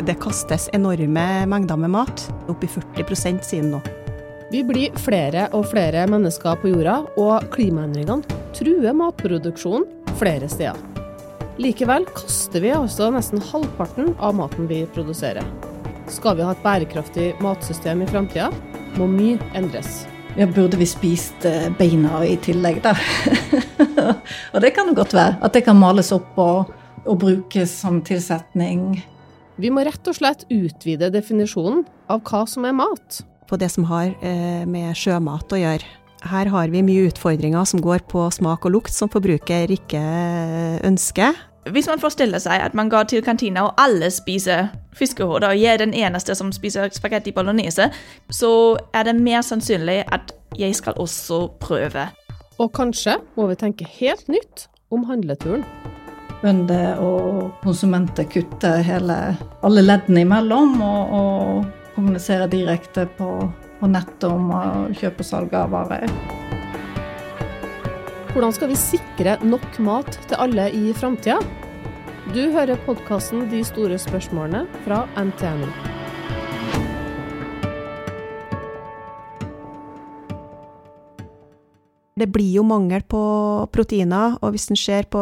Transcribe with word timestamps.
Det 0.00 0.14
kastes 0.16 0.70
enorme 0.72 1.46
mengder 1.46 1.76
med 1.76 1.90
mat, 1.92 2.22
oppi 2.48 2.66
40% 2.66 3.42
siden 3.44 3.74
nå. 3.74 3.80
Vi 4.50 4.62
blir 4.64 4.94
flere 4.98 5.44
og 5.54 5.66
flere 5.70 6.06
mennesker 6.08 6.56
på 6.62 6.70
jorda, 6.72 7.02
og 7.20 7.50
klimaendringene 7.52 8.38
truer 8.56 8.96
matproduksjonen 8.96 9.84
flere 10.18 10.48
steder. 10.48 10.78
Likevel 11.60 12.06
kaster 12.16 12.64
vi 12.64 12.72
altså 12.72 13.10
nesten 13.12 13.44
halvparten 13.50 14.14
av 14.16 14.38
maten 14.38 14.70
vi 14.70 14.80
produserer. 14.94 15.44
Skal 16.08 16.38
vi 16.38 16.48
ha 16.48 16.56
et 16.56 16.64
bærekraftig 16.64 17.34
matsystem 17.44 18.00
i 18.00 18.08
framtida, 18.08 18.48
må 18.96 19.06
mye 19.10 19.36
endres. 19.54 20.06
Ja, 20.38 20.48
burde 20.48 20.80
vi 20.80 20.88
spist 20.88 21.44
eh, 21.44 21.68
beina 21.76 22.24
i 22.24 22.38
tillegg, 22.40 22.80
da? 22.82 22.96
og 24.54 24.60
det 24.64 24.72
kan 24.72 24.88
det 24.88 24.96
godt 24.96 25.14
være. 25.14 25.36
At 25.44 25.52
det 25.52 25.66
kan 25.68 25.76
males 25.76 26.14
opp 26.16 26.38
og, 26.40 26.72
og 27.04 27.20
brukes 27.20 27.76
som 27.84 28.00
tilsetning. 28.06 29.02
Vi 29.60 29.68
må 29.68 29.82
rett 29.84 30.08
og 30.08 30.16
slett 30.16 30.46
utvide 30.48 31.10
definisjonen 31.12 31.82
av 32.08 32.22
hva 32.24 32.46
som 32.48 32.64
er 32.64 32.72
mat. 32.76 33.20
På 33.50 33.58
det 33.60 33.68
som 33.72 33.84
har 33.90 34.14
eh, 34.24 34.62
med 34.64 34.96
sjømat 34.96 35.52
å 35.52 35.58
gjøre. 35.60 35.96
Her 36.30 36.48
har 36.52 36.72
vi 36.72 36.82
mye 36.84 37.08
utfordringer 37.10 37.66
som 37.68 37.82
går 37.84 38.06
på 38.08 38.26
smak 38.32 38.64
og 38.68 38.74
lukt, 38.76 38.94
som 38.94 39.10
forbruker 39.12 39.72
ikke 39.72 40.00
ønsker. 40.86 41.36
Hvis 41.68 41.90
man 41.90 42.00
forestiller 42.00 42.40
seg 42.40 42.64
at 42.64 42.76
man 42.76 42.88
går 42.92 43.10
til 43.12 43.24
kantina 43.24 43.66
og 43.68 43.80
alle 43.80 44.08
spiser 44.12 44.70
fiskehoder, 44.96 45.52
og 45.52 45.60
jeg 45.60 45.74
er 45.74 45.84
den 45.84 45.92
eneste 45.96 46.36
som 46.36 46.52
spiser 46.56 46.88
spagetti 46.96 47.34
bolognese, 47.36 47.90
så 48.32 48.52
er 48.96 49.10
det 49.10 49.18
mer 49.20 49.44
sannsynlig 49.44 50.02
at 50.08 50.32
jeg 50.56 50.76
skal 50.76 50.96
også 50.96 51.46
prøve. 51.60 52.08
Og 52.60 52.72
kanskje 52.76 53.18
må 53.36 53.48
vi 53.52 53.60
tenke 53.60 53.88
helt 54.00 54.28
nytt 54.32 54.70
om 54.92 55.04
handleturen. 55.08 55.68
Bønder 56.40 56.96
og 57.04 57.50
konsumenter 57.60 58.24
kutter 58.32 58.80
hele, 58.80 59.16
alle 59.60 59.82
leddene 59.84 60.22
imellom 60.24 60.78
og, 60.80 61.10
og 61.12 61.92
kommuniserer 61.92 62.48
direkte 62.48 63.04
på, 63.18 63.28
på 63.80 63.90
nettet 63.92 64.24
om 64.30 64.48
kjøp 64.96 65.20
og 65.20 65.28
salg 65.28 65.52
av 65.58 65.74
varer. 65.74 66.08
Hvordan 68.30 68.54
skal 68.56 68.70
vi 68.70 68.78
sikre 68.78 69.36
nok 69.44 69.68
mat 69.84 70.16
til 70.30 70.40
alle 70.40 70.70
i 70.72 70.94
framtida? 70.96 71.36
Du 72.30 72.40
hører 72.54 72.78
podkasten 72.86 73.48
De 73.50 73.60
store 73.66 73.98
spørsmålene 74.00 74.64
fra 74.86 75.02
NTNU. 75.18 75.68
Det 82.20 82.28
blir 82.32 82.54
jo 82.54 82.64
mangel 82.64 83.04
på 83.04 83.20
proteiner, 83.72 84.38
og 84.40 84.54
hvis 84.54 84.70
en 84.70 84.78
ser 84.78 85.08
på 85.10 85.20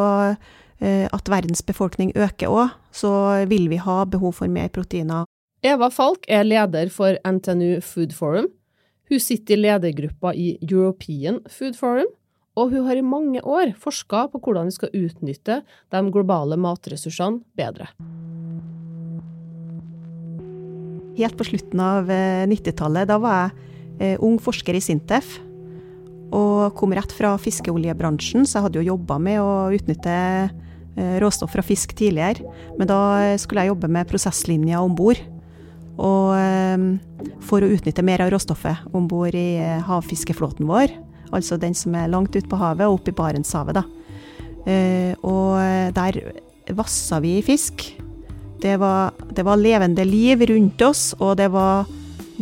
at 0.81 1.27
verdens 1.27 1.65
befolkning 1.67 2.13
øker 2.15 2.53
òg, 2.55 2.77
så 2.95 3.11
vil 3.51 3.67
vi 3.67 3.81
ha 3.83 4.05
behov 4.07 4.37
for 4.39 4.47
mer 4.53 4.69
proteiner. 4.71 5.25
Eva 5.67 5.89
Falk 5.91 6.23
er 6.31 6.47
leder 6.47 6.87
for 6.95 7.19
NTNU 7.27 7.81
Food 7.83 8.15
Forum. 8.15 8.47
Hun 9.11 9.23
sitter 9.23 9.57
i 9.57 9.63
ledergruppa 9.65 10.31
i 10.37 10.53
European 10.63 11.41
Food 11.51 11.75
Forum, 11.75 12.11
og 12.59 12.75
hun 12.75 12.87
har 12.87 12.99
i 12.99 13.03
mange 13.07 13.43
år 13.43 13.73
forska 13.79 14.27
på 14.33 14.41
hvordan 14.45 14.69
vi 14.69 14.77
skal 14.77 14.95
utnytte 14.95 15.61
de 15.65 16.03
globale 16.15 16.59
matressursene 16.61 17.43
bedre. 17.59 17.89
Helt 21.19 21.35
på 21.35 21.49
slutten 21.49 21.83
av 21.83 22.11
90-tallet, 22.53 23.09
da 23.11 23.19
var 23.19 23.41
jeg 23.41 24.15
eh, 24.15 24.23
ung 24.23 24.39
forsker 24.39 24.77
i 24.79 24.83
Sintef. 24.83 25.41
Og 26.29 26.77
kom 26.79 26.93
rett 26.95 27.11
fra 27.17 27.33
fiskeoljebransjen, 27.41 28.47
så 28.47 28.59
jeg 28.59 28.67
hadde 28.69 28.83
jo 28.83 28.91
jobba 28.93 29.17
med 29.23 29.41
å 29.43 29.53
utnytte 29.75 30.15
eh, 30.15 30.53
råstoff 31.23 31.53
fra 31.55 31.65
fisk 31.65 31.95
tidligere. 31.99 32.47
Men 32.79 32.89
da 32.91 33.01
skulle 33.41 33.65
jeg 33.65 33.73
jobbe 33.75 33.91
med 33.93 34.09
prosesslinja 34.11 34.81
om 34.83 34.97
bord. 34.99 35.21
Og 35.99 36.33
eh, 36.39 37.31
for 37.47 37.65
å 37.65 37.71
utnytte 37.75 38.05
mer 38.07 38.23
av 38.25 38.33
råstoffet 38.35 38.91
om 38.95 39.07
bord 39.11 39.35
i 39.35 39.59
havfiskeflåten 39.87 40.69
vår, 40.69 40.93
altså 41.35 41.59
den 41.61 41.75
som 41.77 41.97
er 41.99 42.11
langt 42.13 42.37
ute 42.37 42.49
på 42.49 42.61
havet 42.61 42.87
og 42.87 43.01
oppe 43.01 43.13
i 43.13 43.19
Barentshavet. 43.19 43.79
Da. 43.79 43.87
Eh, 44.69 45.15
og 45.27 45.59
der 45.97 46.21
vassa 46.77 47.21
vi 47.21 47.39
fisk. 47.43 47.85
Det 48.59 48.77
var, 48.77 49.13
det 49.31 49.45
var, 49.47 49.57
levende 49.57 50.05
liv 50.05 50.43
rundt 50.51 50.83
oss, 50.83 51.13
og 51.19 51.37
det 51.39 51.49
var 51.55 51.87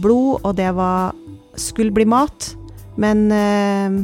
blod, 0.01 0.41
og 0.45 0.55
det 0.57 0.71
var 0.77 1.13
skulle 1.57 1.93
bli 1.93 2.07
mat. 2.09 2.55
Men 2.97 3.27
eh, 3.33 3.99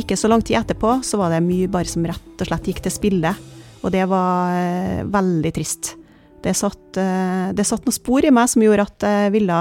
ikke 0.00 0.18
så 0.18 0.30
lang 0.30 0.42
tid 0.42 0.58
etterpå 0.58 1.00
så 1.06 1.20
var 1.20 1.34
det 1.34 1.44
mye 1.46 1.70
bare 1.70 1.90
som 1.90 2.06
rett 2.06 2.42
og 2.42 2.50
slett 2.50 2.70
gikk 2.70 2.82
til 2.84 2.94
spille. 2.94 3.34
Og 3.80 3.92
det 3.94 4.04
var 4.10 4.56
eh, 4.56 5.04
veldig 5.08 5.52
trist. 5.56 5.94
Det 6.40 6.54
satt, 6.56 6.96
eh, 7.00 7.52
det 7.56 7.66
satt 7.68 7.84
noen 7.86 7.96
spor 7.96 8.24
i 8.24 8.32
meg 8.34 8.50
som 8.52 8.64
gjorde 8.64 8.88
at 8.88 9.06
jeg 9.08 9.34
ville 9.36 9.60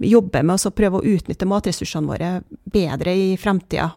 jobbe 0.00 0.42
med 0.46 0.64
å 0.64 0.72
prøve 0.72 1.00
å 1.00 1.04
utnytte 1.04 1.48
matressursene 1.48 2.08
våre 2.08 2.30
bedre 2.72 3.14
i 3.16 3.32
fremtida. 3.40 3.90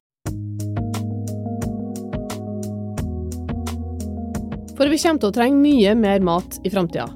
For 4.73 4.89
vi 4.89 4.99
kommer 4.99 5.21
til 5.21 5.29
å 5.29 5.35
trenge 5.35 5.61
mye 5.61 5.93
mer 5.95 6.23
mat 6.25 6.57
i 6.65 6.71
fremtida. 6.73 7.07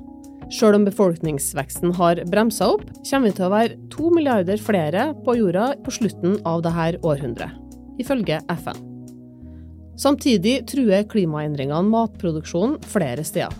Sjøl 0.53 0.77
om 0.77 0.85
befolkningsveksten 0.87 1.91
har 1.97 2.21
bremsa 2.31 2.69
opp, 2.77 2.85
kommer 3.09 3.27
vi 3.27 3.35
til 3.35 3.47
å 3.49 3.51
være 3.51 3.79
to 3.91 4.11
milliarder 4.15 4.61
flere 4.61 5.09
på 5.25 5.35
jorda 5.41 5.73
på 5.83 5.97
slutten 5.97 6.37
av 6.47 6.63
dette 6.63 7.01
århundret, 7.03 7.57
ifølge 7.99 8.39
FN. 8.55 8.96
Samtidig 9.97 10.59
truer 10.69 11.07
klimaendringene 11.09 11.89
matproduksjonen 11.89 12.77
flere 12.85 13.25
steder. 13.25 13.53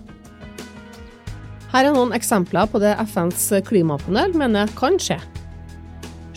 Her 1.73 1.89
er 1.89 1.95
noen 1.95 2.13
eksempler 2.15 2.69
på 2.71 2.79
det 2.81 2.93
FNs 3.09 3.49
klimapanel 3.67 4.35
mener 4.37 4.69
kan 4.77 4.99
skje. 5.01 5.17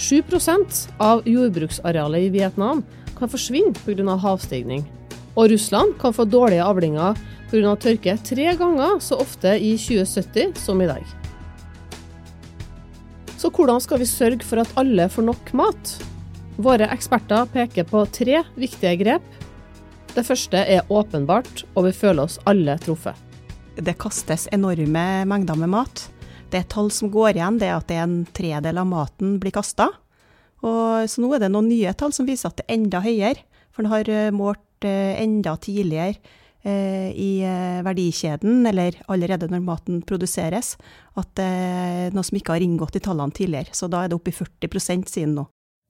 7% 0.00 0.80
av 1.04 1.26
jordbruksarealet 1.28 2.26
i 2.26 2.32
Vietnam 2.32 2.80
kan 3.18 3.28
forsvinne 3.28 3.76
pga. 3.84 4.16
havstigning. 4.16 4.86
Og 5.36 5.50
Russland 5.52 5.98
kan 6.00 6.12
få 6.16 6.24
dårlige 6.24 6.64
avlinger 6.64 7.14
pga. 7.50 7.76
tørke 7.76 8.16
tre 8.24 8.56
ganger 8.56 8.98
så 9.00 9.20
ofte 9.20 9.54
i 9.60 9.76
2070 9.76 10.56
som 10.56 10.80
i 10.80 10.86
dag. 10.86 11.04
Så 13.36 13.50
hvordan 13.50 13.80
skal 13.80 13.98
vi 13.98 14.06
sørge 14.06 14.44
for 14.44 14.60
at 14.60 14.72
alle 14.76 15.08
får 15.08 15.22
nok 15.22 15.52
mat? 15.52 15.94
Våre 16.56 16.88
eksperter 16.92 17.46
peker 17.52 17.84
på 17.84 18.04
tre 18.12 18.42
viktige 18.56 18.96
grep. 18.96 19.22
Det 20.14 20.26
første 20.26 20.66
er 20.66 20.86
åpenbart, 20.90 21.64
og 21.74 21.86
vi 21.86 21.96
føler 21.96 22.26
oss 22.26 22.40
alle 22.50 22.78
truffet 22.82 23.30
det 23.80 23.98
kastes 24.00 24.48
enorme 24.52 25.04
mengder 25.28 25.58
med 25.58 25.72
mat. 25.72 26.06
Det 26.50 26.62
er 26.62 26.70
tall 26.70 26.90
som 26.92 27.10
går 27.12 27.36
igjen, 27.36 27.60
det 27.60 27.68
er 27.70 27.78
at 27.78 27.92
en 27.94 28.24
tredel 28.36 28.80
av 28.80 28.88
maten 28.88 29.38
blir 29.42 29.54
kasta. 29.54 29.90
Så 30.60 31.22
nå 31.22 31.30
er 31.34 31.44
det 31.44 31.52
noen 31.52 31.70
nye 31.70 31.94
tall 31.96 32.12
som 32.12 32.28
viser 32.28 32.50
at 32.50 32.60
det 32.60 32.66
er 32.66 32.76
enda 32.76 33.00
høyere. 33.04 33.46
For 33.70 33.84
en 33.84 33.92
har 33.92 34.08
eh, 34.10 34.32
målt 34.34 34.84
eh, 34.84 35.14
enda 35.22 35.54
tidligere 35.62 36.18
eh, 36.66 37.14
i 37.14 37.30
verdikjeden, 37.86 38.66
eller 38.66 38.98
allerede 39.06 39.46
når 39.48 39.62
maten 39.62 40.02
produseres, 40.02 40.74
at 41.14 41.30
det 41.38 41.46
er 41.46 42.16
noe 42.16 42.26
som 42.26 42.40
ikke 42.40 42.58
har 42.58 42.66
inngått 42.66 42.98
i 42.98 43.04
tallene 43.04 43.32
tidligere. 43.36 43.72
Så 43.72 43.88
da 43.88 44.02
er 44.02 44.10
det 44.10 44.18
oppe 44.18 44.34
i 44.34 44.36
40% 44.36 45.08
siden 45.14 45.38
nå. 45.38 45.46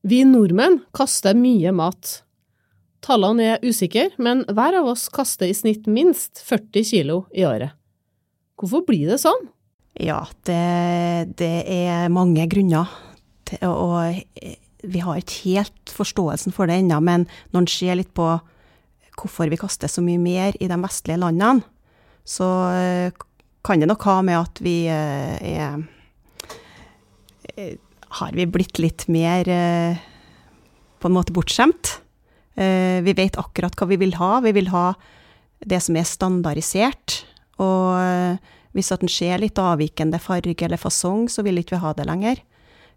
Vi 0.06 0.20
nordmenn 0.28 0.82
kaster 0.96 1.34
mye 1.36 1.72
mat. 1.76 2.20
Tallene 3.04 3.54
er 3.54 3.64
usikre, 3.64 4.10
men 4.20 4.42
hver 4.48 4.76
av 4.80 4.90
oss 4.92 5.08
kaster 5.12 5.48
i 5.48 5.56
snitt 5.56 5.88
minst 5.88 6.42
40 6.44 6.84
kilo 6.84 7.22
i 7.32 7.46
året. 7.48 7.72
Hvorfor 8.60 8.84
blir 8.88 9.08
det 9.08 9.20
sånn? 9.22 9.48
Ja, 9.96 10.22
det, 10.46 10.60
det 11.40 11.54
er 11.64 12.12
mange 12.12 12.44
grunner. 12.52 12.92
Og 13.66 14.20
vi 14.80 15.02
har 15.04 15.20
ikke 15.20 15.42
helt 15.48 15.92
forståelsen 15.92 16.54
for 16.56 16.68
det 16.68 16.78
ennå, 16.80 17.00
men 17.04 17.26
når 17.52 17.64
en 17.64 17.70
ser 17.72 17.98
litt 17.98 18.12
på 18.16 18.28
hvorfor 19.20 19.50
vi 19.52 19.58
kaster 19.60 19.90
så 19.90 20.04
mye 20.04 20.20
mer 20.20 20.56
i 20.60 20.68
de 20.70 20.78
vestlige 20.80 21.20
landene, 21.20 21.64
så 22.24 22.46
eh, 22.76 23.24
kan 23.64 23.80
det 23.80 23.88
nok 23.90 24.04
ha 24.08 24.20
med 24.24 24.38
at 24.38 24.60
vi 24.64 24.76
eh, 24.88 25.36
er 25.40 25.80
eh, 27.56 27.76
Har 28.20 28.32
vi 28.34 28.46
blitt 28.46 28.78
litt 28.82 29.06
mer 29.06 29.46
på 30.98 31.06
en 31.06 31.14
måte 31.14 31.32
bortskjemt? 31.32 32.00
Vi 32.60 33.12
vet 33.16 33.38
akkurat 33.40 33.72
hva 33.78 33.86
vi 33.88 33.96
vil 33.96 34.12
ha. 34.18 34.34
Vi 34.44 34.50
vil 34.52 34.66
ha 34.68 34.90
det 35.64 35.80
som 35.84 35.96
er 35.96 36.08
standardisert. 36.08 37.22
Og 37.60 37.96
eh, 38.00 38.54
hvis 38.76 38.92
at 38.94 39.02
den 39.02 39.12
ser 39.12 39.42
litt 39.42 39.58
avvikende 39.60 40.20
farge 40.22 40.56
eller 40.64 40.80
fasong, 40.80 41.28
så 41.28 41.44
vil 41.46 41.60
ikke 41.60 41.76
vi 41.76 41.82
ha 41.84 41.92
det 41.96 42.06
lenger. 42.08 42.40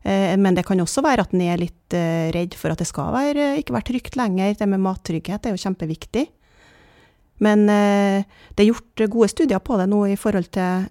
Eh, 0.03 0.35
men 0.39 0.55
det 0.55 0.65
kan 0.67 0.79
også 0.83 1.03
være 1.05 1.25
at 1.25 1.33
den 1.33 1.43
er 1.45 1.61
litt 1.61 1.97
eh, 1.97 2.29
redd 2.35 2.55
for 2.59 2.73
at 2.73 2.81
det 2.81 2.87
skal 2.89 3.11
være, 3.15 3.53
ikke 3.59 3.75
være 3.75 3.89
trygt 3.91 4.17
lenger. 4.19 4.55
Det 4.59 4.69
med 4.69 4.83
mattrygghet 4.83 5.47
er 5.49 5.55
jo 5.55 5.63
kjempeviktig. 5.65 6.27
Men 7.43 7.65
det 7.67 8.61
er 8.61 8.67
gjort 8.69 9.01
gode 9.11 9.27
studier 9.27 9.59
på 9.59 9.75
det 9.75 9.87
nå 9.89 9.97
i 10.07 10.13
forhold 10.15 10.45
til 10.53 10.85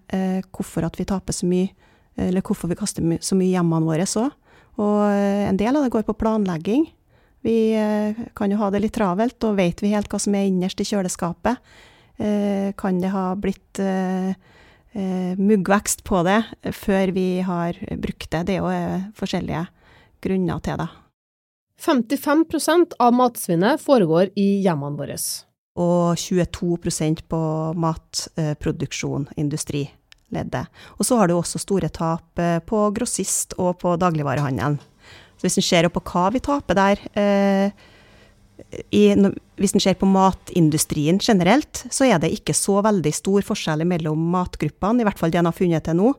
hvorfor 0.52 0.84
at 0.84 0.98
vi 0.98 1.06
taper 1.08 1.32
så 1.32 1.46
mye, 1.48 1.70
eller 2.18 2.44
hvorfor 2.44 2.68
vi 2.68 2.76
kaster 2.76 3.06
så 3.24 3.38
mye 3.38 3.54
hjemmene 3.54 3.86
våre 3.86 4.04
òg. 4.04 4.34
Og 4.82 4.98
en 5.46 5.56
del 5.56 5.78
av 5.78 5.86
det 5.86 5.92
går 5.94 6.04
på 6.04 6.16
planlegging. 6.18 6.84
Vi 7.42 7.74
kan 8.38 8.52
jo 8.52 8.58
ha 8.60 8.68
det 8.70 8.84
litt 8.84 8.94
travelt, 8.94 9.38
og 9.42 9.56
vet 9.58 9.82
vi 9.82 9.90
helt 9.90 10.06
hva 10.12 10.20
som 10.22 10.34
er 10.38 10.46
innerst 10.46 10.78
i 10.78 10.86
kjøleskapet. 10.86 11.58
Eh, 12.22 12.72
kan 12.72 13.00
det 13.00 13.08
ha 13.12 13.32
blitt 13.34 13.78
eh, 13.82 14.30
eh, 14.92 15.38
muggvekst 15.38 16.04
på 16.04 16.22
det 16.26 16.42
før 16.76 17.12
vi 17.16 17.40
har 17.40 17.78
brukt 17.98 18.28
det. 18.30 18.42
Det 18.46 18.58
er 18.58 18.60
jo 18.60 19.14
forskjellige 19.18 19.64
grunner 20.22 20.60
til 20.62 20.82
det. 20.82 20.90
55% 21.82 22.94
av 23.02 23.16
matsvinnet 23.16 23.82
foregår 23.82 24.30
i 24.38 24.62
hjemmene 24.62 25.00
våre. 25.00 25.16
Og 25.82 26.20
22% 26.20 27.24
på 27.32 27.42
matproduksjon, 27.80 29.26
industrileddet. 29.40 30.68
Og 31.00 31.08
så 31.08 31.18
har 31.18 31.26
du 31.26 31.34
også 31.34 31.58
store 31.58 31.90
tap 31.90 32.38
på 32.68 32.84
grossist 32.94 33.56
og 33.58 33.80
på 33.82 33.96
dagligvarehandelen. 33.98 34.78
Så 35.42 35.48
hvis 35.48 35.58
en 35.58 35.64
ser 35.66 35.88
på 35.90 35.98
hva 36.06 36.28
vi 36.30 36.38
taper 36.38 36.76
der 36.78 37.00
eh, 37.18 37.72
i, 38.94 39.08
Hvis 39.58 39.72
en 39.74 39.82
ser 39.82 39.96
på 39.98 40.06
matindustrien 40.06 41.18
generelt, 41.18 41.80
så 41.90 42.06
er 42.06 42.20
det 42.22 42.30
ikke 42.30 42.54
så 42.54 42.76
veldig 42.86 43.10
stor 43.10 43.42
forskjell 43.48 43.82
mellom 43.90 44.20
matgruppene, 44.30 45.02
i 45.02 45.06
hvert 45.08 45.18
fall 45.18 45.32
det 45.34 45.40
en 45.40 45.48
har 45.50 45.56
funnet 45.56 45.82
til 45.82 45.98
nå. 45.98 46.12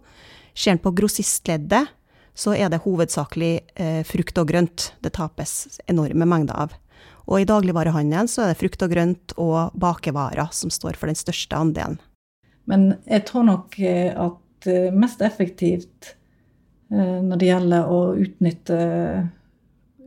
Ser 0.51 0.75
en 0.75 0.81
på 0.83 0.91
grossistleddet, 0.97 1.87
så 2.35 2.51
er 2.57 2.67
det 2.73 2.81
hovedsakelig 2.83 3.53
eh, 3.79 4.01
frukt 4.03 4.41
og 4.41 4.49
grønt 4.51 4.89
det 5.05 5.13
tapes 5.15 5.79
enorme 5.87 6.27
mengder 6.27 6.65
av. 6.65 6.75
Og 7.31 7.39
i 7.39 7.47
dagligvarehandelen 7.47 8.27
så 8.27 8.43
er 8.43 8.51
det 8.51 8.59
frukt 8.59 8.83
og 8.83 8.91
grønt 8.91 9.37
og 9.39 9.71
bakevarer 9.79 10.51
som 10.51 10.73
står 10.73 10.99
for 10.99 11.07
den 11.07 11.19
største 11.19 11.55
andelen. 11.55 11.95
Men 12.67 12.97
jeg 13.07 13.23
tror 13.31 13.47
nok 13.47 13.79
eh, 13.79 14.11
at 14.11 14.67
eh, 14.67 14.91
mest 14.91 15.23
effektivt 15.23 16.17
når 16.91 17.39
det 17.39 17.47
gjelder 17.47 17.89
å 17.89 17.99
utnytte, 18.19 18.77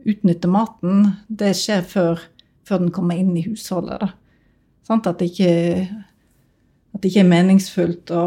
utnytte 0.07 0.49
maten, 0.51 1.09
det 1.27 1.53
skjer 1.57 1.83
før, 1.87 2.21
før, 2.67 2.85
den 2.85 2.93
kommer 2.95 3.19
inn 3.19 3.33
i 3.37 3.45
husholdet. 3.47 4.13
At 4.87 5.07
det, 5.19 5.33
ikke, 5.33 5.51
at, 6.93 7.01
det 7.01 7.09
ikke, 7.09 7.25
er 7.25 7.31
meningsfullt 7.31 8.13
å 8.15 8.23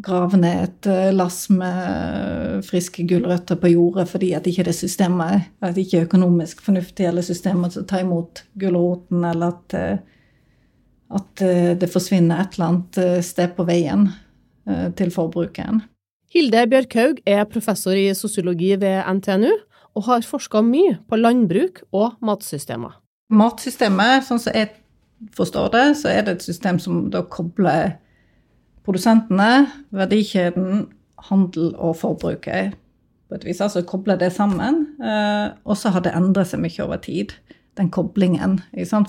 grave 0.00 0.38
ned 0.40 0.62
et 0.62 0.88
eh, 0.88 1.10
lass 1.12 1.48
med 1.52 2.62
friske 2.64 3.02
gulrøtter 3.10 3.58
på 3.60 3.72
jordet 3.72 4.06
fordi 4.08 4.30
at 4.38 4.46
ikke 4.46 4.68
det 4.68 4.76
systemet 4.78 5.48
at 5.58 5.74
det 5.74 5.84
ikke 5.84 5.98
er 5.98 6.06
økonomisk 6.06 6.62
fornuftig 6.62 7.08
eller 7.08 7.26
systemet 7.26 7.74
til 7.74 7.82
å 7.82 7.88
ta 7.90 8.00
imot 8.04 8.44
gulroten, 8.62 9.26
eller 9.26 9.52
at, 9.52 9.76
eh, 9.76 9.98
at 11.18 11.44
det 11.82 11.90
forsvinner 11.92 12.40
et 12.40 12.56
eller 12.56 12.70
annet 12.70 13.26
sted 13.26 13.52
på 13.56 13.66
veien 13.68 14.06
til 14.96 15.08
forbrukeren. 15.08 15.80
Hilde 16.28 16.66
Bjørkhaug 16.68 17.22
er 17.26 17.46
professor 17.48 17.96
i 17.96 18.10
sosiologi 18.12 18.74
ved 18.80 19.00
NTNU, 19.16 19.54
og 19.96 20.04
har 20.04 20.26
forska 20.28 20.60
mye 20.62 20.98
på 21.08 21.16
landbruk 21.16 21.80
og 21.96 22.18
matsystemer. 22.20 22.98
Matsystemet, 23.32 24.26
sånn 24.26 24.40
som 24.42 24.56
jeg 24.56 24.74
forstår 25.34 25.72
det, 25.72 25.86
så 26.02 26.12
er 26.12 26.26
det 26.26 26.36
et 26.36 26.44
system 26.44 26.78
som 26.82 27.06
da 27.12 27.24
kobler 27.32 27.96
produsentene, 28.86 29.68
verdikjeden, 29.96 30.86
handel 31.30 31.72
og 31.74 31.96
forbruket 31.98 32.76
på 33.28 33.36
et 33.36 33.48
vis. 33.48 33.60
Altså 33.64 33.82
kobler 33.88 34.20
det 34.20 34.30
sammen. 34.32 34.84
Eh, 35.00 35.48
og 35.64 35.80
så 35.80 35.92
har 35.92 36.04
det 36.04 36.14
endret 36.16 36.52
seg 36.52 36.62
mye 36.62 36.84
over 36.84 37.00
tid, 37.04 37.34
den 37.80 37.90
koblingen. 37.92 38.60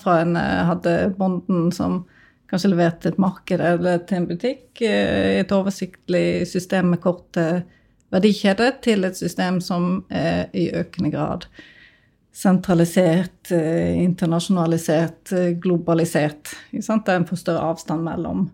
Fra 0.01 0.21
en 0.23 0.39
eh, 0.39 0.63
hadde 0.71 0.95
bonden 1.19 1.69
som 1.75 2.05
kanskje 2.49 2.71
levert 2.71 3.01
til 3.01 3.13
et 3.13 3.21
marked 3.21 3.61
eller 3.61 4.01
til 4.09 4.21
en 4.21 4.29
butikk 4.29 4.81
eh, 4.85 5.39
et 5.39 5.51
oversiktlig 5.55 6.47
system 6.49 6.93
med 6.93 7.01
korte 7.03 7.49
verdikjeder, 8.09 8.79
til 8.81 9.05
et 9.05 9.17
system 9.17 9.59
som 9.61 10.03
er 10.09 10.49
i 10.57 10.69
økende 10.73 11.11
grad 11.13 11.45
sentralisert, 12.39 13.51
eh, 13.51 13.99
internasjonalisert, 14.03 15.29
globalisert. 15.61 16.53
globalisert. 16.71 17.05
Der 17.05 17.15
en 17.15 17.25
får 17.25 17.37
større 17.37 17.65
avstand 17.71 18.03
mellom, 18.03 18.49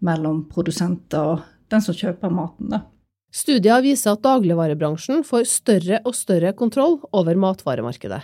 mellom 0.00 0.44
produsenter 0.48 1.18
og 1.18 1.40
den 1.68 1.82
som 1.82 1.94
kjøper 1.94 2.30
maten. 2.30 2.70
Da. 2.70 2.84
Studier 3.32 3.82
viser 3.82 4.14
at 4.14 4.22
dagligvarebransjen 4.22 5.24
får 5.26 5.44
større 5.50 6.00
og 6.04 6.14
større 6.14 6.52
kontroll 6.52 7.00
over 7.12 7.34
matvaremarkedet. 7.34 8.22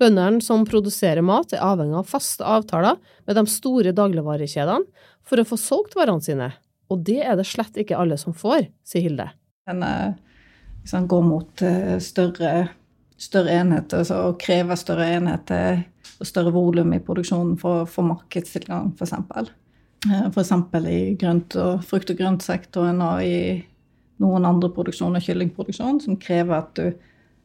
Bøndene 0.00 0.42
som 0.42 0.64
produserer 0.66 1.22
mat, 1.22 1.52
er 1.54 1.62
avhengig 1.62 2.00
av 2.00 2.08
faste 2.10 2.46
avtaler 2.46 2.98
med 3.28 3.38
de 3.38 3.44
store 3.50 3.94
dagligvarekjedene 3.94 5.06
for 5.24 5.40
å 5.40 5.46
få 5.46 5.58
solgt 5.60 5.94
varene 5.94 6.24
sine, 6.24 6.50
og 6.90 7.04
det 7.06 7.20
er 7.22 7.38
det 7.38 7.46
slett 7.48 7.78
ikke 7.80 7.98
alle 7.98 8.18
som 8.20 8.34
får, 8.36 8.66
sier 8.86 9.06
Hilde. 9.06 9.28
Den 9.70 9.84
liksom, 10.82 11.06
går 11.08 11.22
mot 11.24 11.62
eh, 11.64 11.96
større, 12.02 12.52
større 13.16 13.54
enheter 13.62 14.02
altså, 14.02 14.20
og 14.28 14.40
krever 14.42 14.78
større 14.78 15.06
enheter 15.14 15.84
og 16.18 16.28
større 16.28 16.52
volum 16.54 16.92
i 16.94 17.02
produksjonen 17.02 17.54
for 17.60 17.84
å 17.84 17.88
få 17.88 18.04
markedstilgang, 18.06 18.92
f.eks. 18.98 19.14
F.eks. 20.04 20.52
i 20.90 20.98
grønt 21.20 21.56
og 21.56 21.86
frukt- 21.86 22.10
og 22.12 22.18
grøntsektoren 22.18 23.00
og 23.00 23.24
i 23.24 23.38
noen 24.22 24.46
andre 24.46 24.70
produksjoner, 24.74 25.22
kyllingproduksjon, 25.24 26.02
som 26.04 26.18
krever 26.20 26.58
at 26.58 26.76
du 26.78 26.90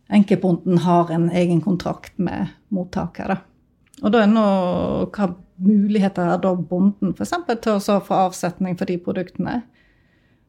enkeltbonden 0.09 0.77
har 0.77 1.11
en 1.11 1.29
egen 1.29 1.61
kontrakt 1.61 2.17
med 2.17 2.49
mottaker. 2.73 3.37
Og 4.01 4.13
da 4.13 4.23
er 4.23 4.31
nå 4.31 4.45
hva 5.13 5.29
muligheter 5.59 6.31
er 6.33 6.39
da 6.41 6.53
bonden 6.55 7.13
f.eks. 7.13 7.33
til 7.49 7.75
å 7.75 7.99
få 8.05 8.21
avsetning 8.29 8.77
for 8.79 8.89
de 8.89 8.97
produktene? 9.03 9.59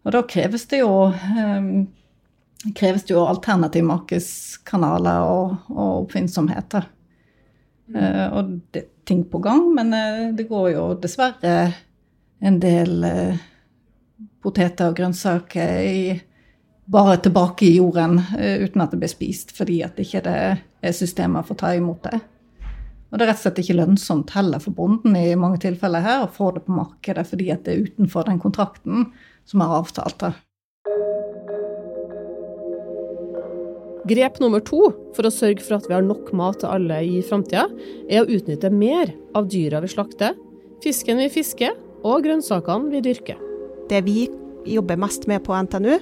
Og 0.06 0.14
da 0.14 0.22
kreves 0.24 0.64
det 0.70 0.80
jo, 0.80 1.10
um, 1.10 1.88
kreves 2.76 3.04
det 3.04 3.14
jo 3.14 3.26
alternative 3.26 3.88
markedskanaler 3.90 5.26
og, 5.28 5.58
og 5.74 6.06
oppfinnsomheter. 6.06 6.88
Uh, 7.90 8.26
og 8.30 8.56
det 8.72 8.84
er 8.84 8.88
ting 9.10 9.24
på 9.26 9.42
gang, 9.42 9.66
men 9.76 9.92
uh, 9.92 10.30
det 10.36 10.48
går 10.48 10.72
jo 10.76 10.86
dessverre 11.02 11.54
en 12.40 12.60
del 12.62 13.04
uh, 13.04 13.40
poteter 14.40 14.88
og 14.88 14.96
grønnsaker 14.96 15.80
i 15.84 16.02
bare 16.90 17.16
tilbake 17.22 17.68
i 17.68 17.76
jorden 17.76 18.18
uh, 18.18 18.56
uten 18.64 18.82
at 18.82 18.92
det 18.94 19.00
blir 19.02 19.12
spist, 19.12 19.54
fordi 19.56 19.80
at 19.86 19.96
det 19.96 20.08
ikke 20.08 20.24
er 20.26 20.94
systemer 20.96 21.46
for 21.46 21.56
å 21.56 21.62
ta 21.62 21.72
imot 21.78 22.04
det. 22.08 22.20
Og 23.10 23.18
det 23.18 23.24
er 23.24 23.32
rett 23.32 23.40
og 23.40 23.46
slett 23.46 23.58
ikke 23.64 23.78
lønnsomt 23.78 24.30
heller 24.36 24.62
for 24.62 24.74
bonden 24.74 25.16
i 25.18 25.34
mange 25.38 25.58
tilfeller 25.64 26.04
her 26.04 26.22
å 26.24 26.30
få 26.30 26.52
det 26.54 26.62
på 26.66 26.76
markedet 26.76 27.26
fordi 27.26 27.48
at 27.50 27.64
det 27.66 27.74
er 27.74 27.88
utenfor 27.88 28.28
den 28.28 28.38
kontrakten 28.42 29.10
som 29.50 29.64
er 29.64 29.74
avtalt. 29.80 30.22
det. 30.22 30.32
Grep 34.10 34.38
nummer 34.40 34.62
to 34.64 34.78
for 35.16 35.26
å 35.26 35.34
sørge 35.34 35.62
for 35.62 35.76
at 35.76 35.88
vi 35.90 35.94
har 35.96 36.06
nok 36.06 36.30
mat 36.38 36.62
til 36.62 36.70
alle 36.70 37.02
i 37.04 37.20
framtida, 37.26 37.66
er 38.08 38.22
å 38.22 38.30
utnytte 38.30 38.70
mer 38.72 39.12
av 39.36 39.50
dyra 39.50 39.82
vi 39.82 39.90
slakter, 39.92 40.38
fisken 40.82 41.20
vi 41.20 41.28
fisker 41.34 41.74
og 42.06 42.24
grønnsakene 42.24 42.94
vi 42.94 43.02
dyrker. 43.04 43.38
Det 43.90 44.00
vi 44.06 44.24
jobber 44.70 44.98
mest 45.02 45.26
med 45.28 45.44
på 45.44 45.56
NTNU, 45.66 45.98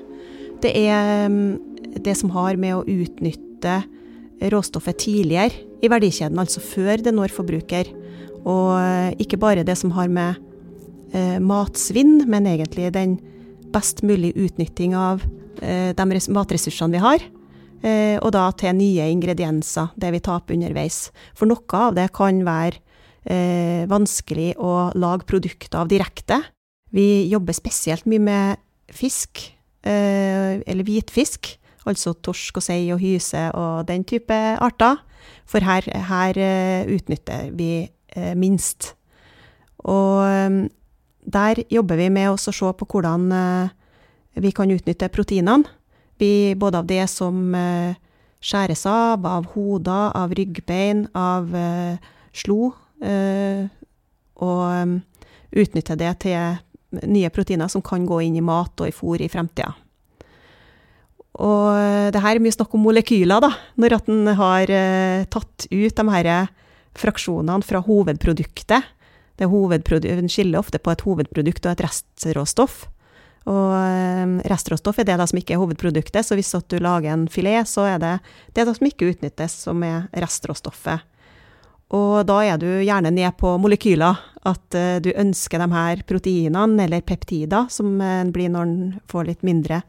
det 0.65 0.75
er 0.75 1.29
mm, 1.31 2.03
det 2.05 2.17
som 2.19 2.33
har 2.35 2.59
med 2.61 2.77
å 2.77 2.85
utnytte 2.87 3.81
råstoffet 4.53 5.01
tidligere 5.03 5.65
i 5.83 5.91
verdikjeden, 5.91 6.39
altså 6.39 6.63
før 6.63 7.03
det 7.03 7.15
når 7.15 7.35
forbruker. 7.35 7.91
Og 8.45 8.77
eh, 8.79 9.17
ikke 9.23 9.41
bare 9.41 9.67
det 9.67 9.77
som 9.79 9.93
har 9.97 10.11
med 10.13 10.39
eh, 11.15 11.39
matsvinn, 11.43 12.23
men 12.31 12.47
egentlig 12.51 12.93
den 12.95 13.19
best 13.75 14.03
mulige 14.07 14.39
utnytting 14.47 14.95
av 14.97 15.25
eh, 15.63 15.95
de 15.97 16.23
matressursene 16.35 16.95
vi 16.95 17.03
har. 17.03 17.25
Eh, 17.83 18.17
og 18.19 18.33
da 18.35 18.49
til 18.59 18.75
nye 18.79 19.09
ingredienser, 19.13 19.93
det 19.99 20.13
vi 20.15 20.23
taper 20.25 20.57
underveis. 20.57 21.09
For 21.39 21.51
noe 21.51 21.83
av 21.83 21.99
det 21.99 22.09
kan 22.17 22.41
være 22.47 22.81
eh, 23.29 23.85
vanskelig 23.91 24.55
å 24.59 24.91
lage 24.99 25.29
produkter 25.29 25.83
av 25.83 25.91
direkte. 25.91 26.41
Vi 26.95 27.29
jobber 27.29 27.55
spesielt 27.57 28.09
mye 28.09 28.23
med 28.25 28.65
fisk 28.95 29.45
eller 29.85 30.85
hvitfisk, 30.85 31.59
altså 31.89 32.15
torsk 32.25 32.59
og 32.59 32.65
sei 32.65 32.91
og 32.93 33.01
hyse 33.03 33.49
og 33.57 33.87
den 33.89 34.05
type 34.05 34.35
arter. 34.35 34.99
For 35.49 35.65
her, 35.65 35.87
her 36.09 36.39
eh, 36.41 36.89
utnytter 36.95 37.51
vi 37.57 37.89
eh, 38.17 38.35
minst. 38.37 38.95
Og 39.79 40.69
der 41.23 41.63
jobber 41.71 41.97
vi 42.01 42.09
med 42.13 42.33
å 42.33 42.37
se 42.41 42.53
på 42.53 42.87
hvordan 42.91 43.29
vi 44.43 44.51
kan 44.53 44.71
utnytte 44.75 45.09
proteinene. 45.13 45.69
Vi, 46.19 46.55
både 46.59 46.81
av 46.81 46.89
det 46.89 47.05
som 47.13 47.55
skjæres 48.43 48.83
av, 48.91 49.23
av 49.23 49.47
hoder, 49.55 50.11
av 50.19 50.35
ryggbein, 50.35 51.07
av 51.15 51.47
slo. 52.35 52.73
Og 54.43 54.99
utnytte 55.63 55.97
det 56.03 56.13
til 56.27 56.59
nye 56.91 57.31
proteiner 57.31 57.69
som 57.69 57.85
kan 57.85 58.07
gå 58.09 58.23
inn 58.25 58.39
i 58.39 58.45
mat 58.45 58.81
og 58.81 58.89
i 58.89 58.95
fôr 58.95 59.21
i 59.23 59.31
fremtida. 59.31 59.75
Og 61.39 62.13
det 62.13 62.21
her 62.23 62.35
er 62.35 62.43
mye 62.43 62.55
snakk 62.55 62.73
om 62.75 62.83
molekyler, 62.83 63.43
da, 63.45 63.53
når 63.79 63.99
at 64.01 64.09
en 64.11 64.31
har 64.41 64.71
eh, 64.75 65.27
tatt 65.31 65.69
ut 65.71 66.01
de 66.01 66.07
her 66.11 66.31
fraksjonene 66.99 67.67
fra 67.67 67.83
hovedproduktet. 67.85 68.95
Det 69.39 69.47
En 69.47 70.29
skiller 70.29 70.59
ofte 70.59 70.79
på 70.79 70.91
et 70.91 71.05
hovedprodukt 71.07 71.67
og 71.67 71.73
et 71.73 71.85
restråstoff. 71.87 72.89
Og 73.47 73.71
eh, 73.77 74.51
restråstoff 74.51 74.99
er 74.99 75.05
det 75.05 75.29
som 75.31 75.39
ikke 75.39 75.55
er 75.55 75.63
hovedproduktet, 75.63 76.27
så 76.27 76.35
hvis 76.35 76.51
du 76.69 76.79
lager 76.79 77.13
en 77.13 77.29
filet, 77.29 77.69
så 77.69 77.87
er 77.87 77.99
det 77.99 78.19
det 78.55 78.67
som 78.67 78.87
ikke 78.87 79.13
utnyttes, 79.13 79.53
som 79.69 79.83
er 79.83 80.09
restråstoffet. 80.13 81.07
Og 81.97 82.27
da 82.29 82.43
er 82.45 82.59
du 82.61 82.69
gjerne 82.85 83.13
ned 83.15 83.33
på 83.41 83.55
molekyler, 83.61 84.19
at 84.49 84.77
uh, 84.77 84.99
du 85.01 85.09
ønsker 85.15 85.63
de 85.63 85.69
her 85.73 86.03
proteinene, 86.09 86.85
eller 86.85 87.05
peptider, 87.07 87.71
som 87.73 87.97
uh, 88.01 88.27
blir 88.29 88.53
når 88.53 88.67
en 88.67 88.83
får 89.09 89.31
litt 89.31 89.47
mindre, 89.47 89.81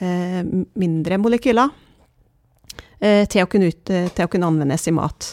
uh, 0.00 0.40
mindre 0.78 1.20
molekyler, 1.20 1.76
til 2.98 3.44
å, 3.44 3.46
ut, 3.46 3.82
til, 3.86 4.22
å 4.24 4.26
kunne 4.26 4.48
anvendes 4.50 4.88
i 4.90 4.92
mat. 4.96 5.26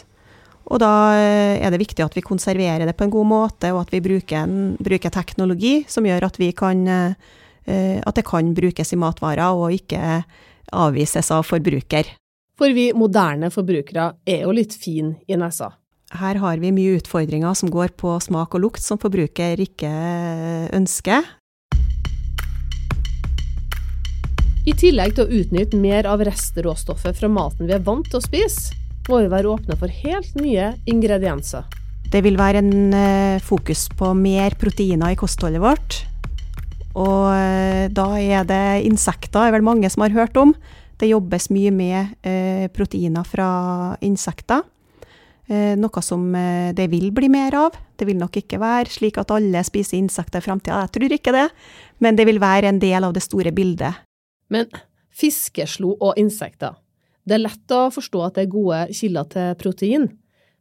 Og 0.69 0.77
da 0.83 0.89
er 1.17 1.71
det 1.73 1.79
viktig 1.81 2.03
at 2.05 2.13
vi 2.13 2.21
konserverer 2.21 2.85
det 2.85 2.93
på 2.93 3.07
en 3.07 3.13
god 3.15 3.25
måte, 3.25 3.71
og 3.73 3.79
at 3.79 3.93
vi 3.95 4.03
bruker, 4.05 4.43
en, 4.43 4.75
bruker 4.77 5.09
teknologi 5.09 5.79
som 5.89 6.05
gjør 6.05 6.27
at, 6.27 6.37
kan, 6.53 6.83
at 7.65 8.19
det 8.19 8.25
kan 8.29 8.51
brukes 8.53 8.93
i 8.93 8.99
matvarer, 9.01 9.57
og 9.57 9.73
ikke 9.73 10.19
avvises 10.77 11.33
av 11.33 11.41
forbruker. 11.49 12.13
For 12.53 12.69
vi 12.77 12.91
moderne 12.93 13.49
forbrukere 13.49 14.11
er 14.29 14.45
jo 14.45 14.53
litt 14.53 14.77
fin 14.77 15.15
i 15.25 15.41
nesa. 15.41 15.71
Her 16.15 16.39
har 16.39 16.61
vi 16.61 16.71
mye 16.71 16.99
utfordringer 16.99 17.55
som 17.57 17.71
går 17.71 17.95
på 17.99 18.13
smak 18.23 18.55
og 18.55 18.63
lukt, 18.63 18.83
som 18.83 18.99
forbruker 19.01 19.59
ikke 19.59 19.91
ønsker. 20.75 21.25
I 24.65 24.73
tillegg 24.73 25.13
til 25.13 25.27
å 25.27 25.41
utnytte 25.41 25.77
mer 25.77 26.07
av 26.09 26.23
restråstoffet 26.25 27.19
fra 27.19 27.29
maten 27.29 27.67
vi 27.69 27.75
er 27.75 27.83
vant 27.85 28.07
til 28.09 28.17
å 28.17 28.23
spise, 28.23 28.73
må 29.05 29.19
vi 29.21 29.29
være 29.29 29.51
åpne 29.51 29.77
for 29.77 29.91
helt 29.91 30.31
nye 30.39 30.71
ingredienser. 30.89 31.67
Det 32.09 32.23
vil 32.25 32.37
være 32.39 32.63
en 32.63 32.95
uh, 32.95 33.43
fokus 33.45 33.85
på 33.93 34.13
mer 34.17 34.55
proteiner 34.57 35.13
i 35.13 35.19
kostholdet 35.19 35.61
vårt. 35.61 35.99
Og 36.95 37.27
uh, 37.29 37.85
da 37.93 38.07
er 38.17 38.47
det 38.47 38.87
insekter, 38.87 39.43
er 39.43 39.53
vel 39.53 39.65
mange 39.65 39.89
som 39.93 40.05
har 40.05 40.15
hørt 40.15 40.37
om. 40.41 40.55
Det 40.97 41.11
jobbes 41.11 41.51
mye 41.53 41.73
med 41.75 42.15
uh, 42.25 42.65
proteiner 42.73 43.27
fra 43.27 43.49
insekter. 44.05 44.63
Eh, 45.45 45.75
noe 45.77 46.01
som 46.01 46.23
eh, 46.33 46.73
det 46.73 46.87
vil 46.89 47.11
bli 47.13 47.29
mer 47.29 47.53
av. 47.59 47.75
Det 47.95 48.07
vil 48.09 48.17
nok 48.17 48.39
ikke 48.41 48.57
være 48.61 48.89
slik 48.89 49.19
at 49.21 49.33
alle 49.35 49.61
spiser 49.65 49.99
insekter 49.99 50.41
i 50.41 50.45
framtida, 50.45 50.81
jeg 50.85 50.95
tror 50.97 51.13
ikke 51.13 51.33
det, 51.35 51.45
men 52.01 52.17
det 52.17 52.25
vil 52.25 52.41
være 52.41 52.71
en 52.71 52.81
del 52.81 53.05
av 53.05 53.13
det 53.13 53.21
store 53.23 53.53
bildet. 53.53 54.01
Men 54.49 54.65
fiskeslo 55.13 55.93
og 56.01 56.17
insekter, 56.17 56.73
det 57.25 57.37
er 57.37 57.45
lett 57.45 57.73
å 57.73 57.87
forstå 57.93 58.25
at 58.25 58.37
det 58.37 58.45
er 58.45 58.53
gode 58.55 58.81
kilder 58.97 59.29
til 59.31 59.55
protein, 59.61 60.09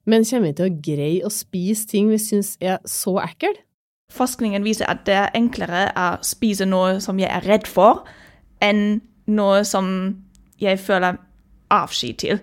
men 0.05 0.27
kommer 0.29 0.51
vi 0.51 0.57
til 0.59 0.69
å 0.69 0.77
greie 0.85 1.25
å 1.25 1.33
spise 1.33 1.89
ting 1.89 2.13
vi 2.13 2.21
syns 2.21 2.55
er 2.61 2.83
så 2.85 3.17
ekkelt? 3.25 3.63
Forskningen 4.13 4.63
viser 4.69 4.87
at 4.93 5.07
det 5.09 5.17
er 5.17 5.33
enklere 5.35 5.87
å 5.97 6.09
spise 6.23 6.69
noe 6.69 6.99
som 7.01 7.19
jeg 7.19 7.33
er 7.33 7.47
redd 7.49 7.65
for, 7.67 8.05
enn 8.61 9.01
noe 9.33 9.65
som 9.65 9.89
jeg 10.61 10.77
føler 10.79 11.17
avsky 11.73 12.13
til. 12.21 12.43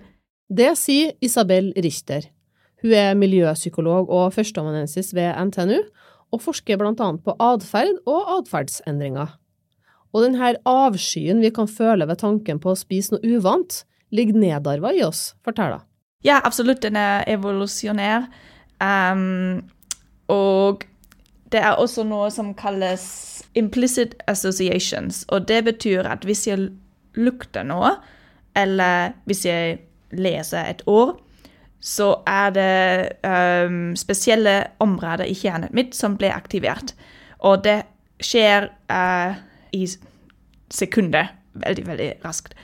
Det 0.52 0.72
sier 0.76 1.14
Isabel 1.24 1.70
Richter. 1.80 2.26
Hun 2.82 2.92
er 2.92 3.14
miljøpsykolog 3.16 4.10
og 4.10 4.34
førsteamanuensis 4.34 5.14
ved 5.16 5.32
NTNU, 5.48 5.78
og 6.32 6.40
forsker 6.42 6.80
annet 6.84 7.22
på 7.24 7.34
atferd 7.40 8.00
og 8.08 8.28
atferdsendringer. 8.38 9.38
Og 10.12 10.24
denne 10.26 10.50
avskyen 10.68 11.40
vi 11.40 11.50
kan 11.50 11.68
føle 11.68 12.08
ved 12.08 12.20
tanken 12.20 12.60
på 12.60 12.72
å 12.72 12.76
spise 12.76 13.14
noe 13.14 13.38
uvant, 13.38 13.84
ligger 14.12 14.36
nedarva 14.36 14.92
i 14.92 15.00
oss, 15.04 15.32
forteller 15.44 15.80
hun. 15.80 15.86
Ja, 16.24 16.40
absolutt. 16.44 16.82
Den 16.82 16.96
er 16.96 17.24
evolusjonær. 17.26 18.28
Um, 18.82 19.62
og 20.30 20.84
det 21.50 21.62
er 21.62 21.80
også 21.80 22.04
noe 22.06 22.28
som 22.30 22.52
kalles 22.54 23.42
implicit 23.58 24.14
associations. 24.28 25.24
Og 25.32 25.48
det 25.48 25.64
betyr 25.64 26.06
at 26.06 26.26
hvis 26.28 26.46
jeg 26.46 26.68
lukter 27.16 27.64
noe, 27.66 27.96
eller 28.54 29.16
hvis 29.24 29.46
jeg 29.48 29.80
leser 30.12 30.70
et 30.70 30.82
ord, 30.86 31.16
så 31.82 32.12
er 32.30 32.52
det 32.54 32.72
um, 33.26 33.96
spesielle 33.98 34.54
områder 34.82 35.26
i 35.26 35.34
hjernen 35.34 35.72
mitt 35.74 35.96
som 35.98 36.14
blir 36.16 36.34
aktivert. 36.34 36.94
Og 37.42 37.64
det 37.64 37.80
skjer 38.22 38.68
uh, 38.92 39.34
i 39.74 39.88
sekunder. 40.70 41.32
Veldig, 41.52 41.86
veldig 41.86 42.10
raskt. 42.24 42.54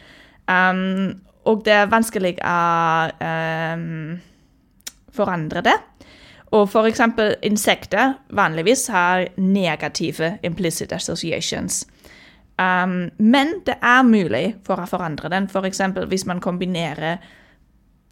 Um, 0.47 1.19
og 1.49 1.65
det 1.67 1.75
er 1.75 1.91
vanskelig 1.91 2.37
å 2.47 2.59
um, 3.19 4.19
forandre 5.15 5.65
det. 5.67 5.77
Og 6.57 6.69
eksempel 6.89 7.35
insekter 7.45 8.15
vanligvis 8.33 8.87
har 8.93 9.27
negative 9.37 10.39
implicit 10.47 10.93
associations. 10.93 11.83
Um, 12.59 13.11
men 13.19 13.61
det 13.67 13.77
er 13.83 14.03
mulig 14.03 14.57
for 14.67 14.83
å 14.83 14.89
forandre 14.91 15.31
den, 15.31 15.47
f.eks. 15.47 15.81
hvis 16.11 16.27
man 16.27 16.41
kombinerer 16.43 17.21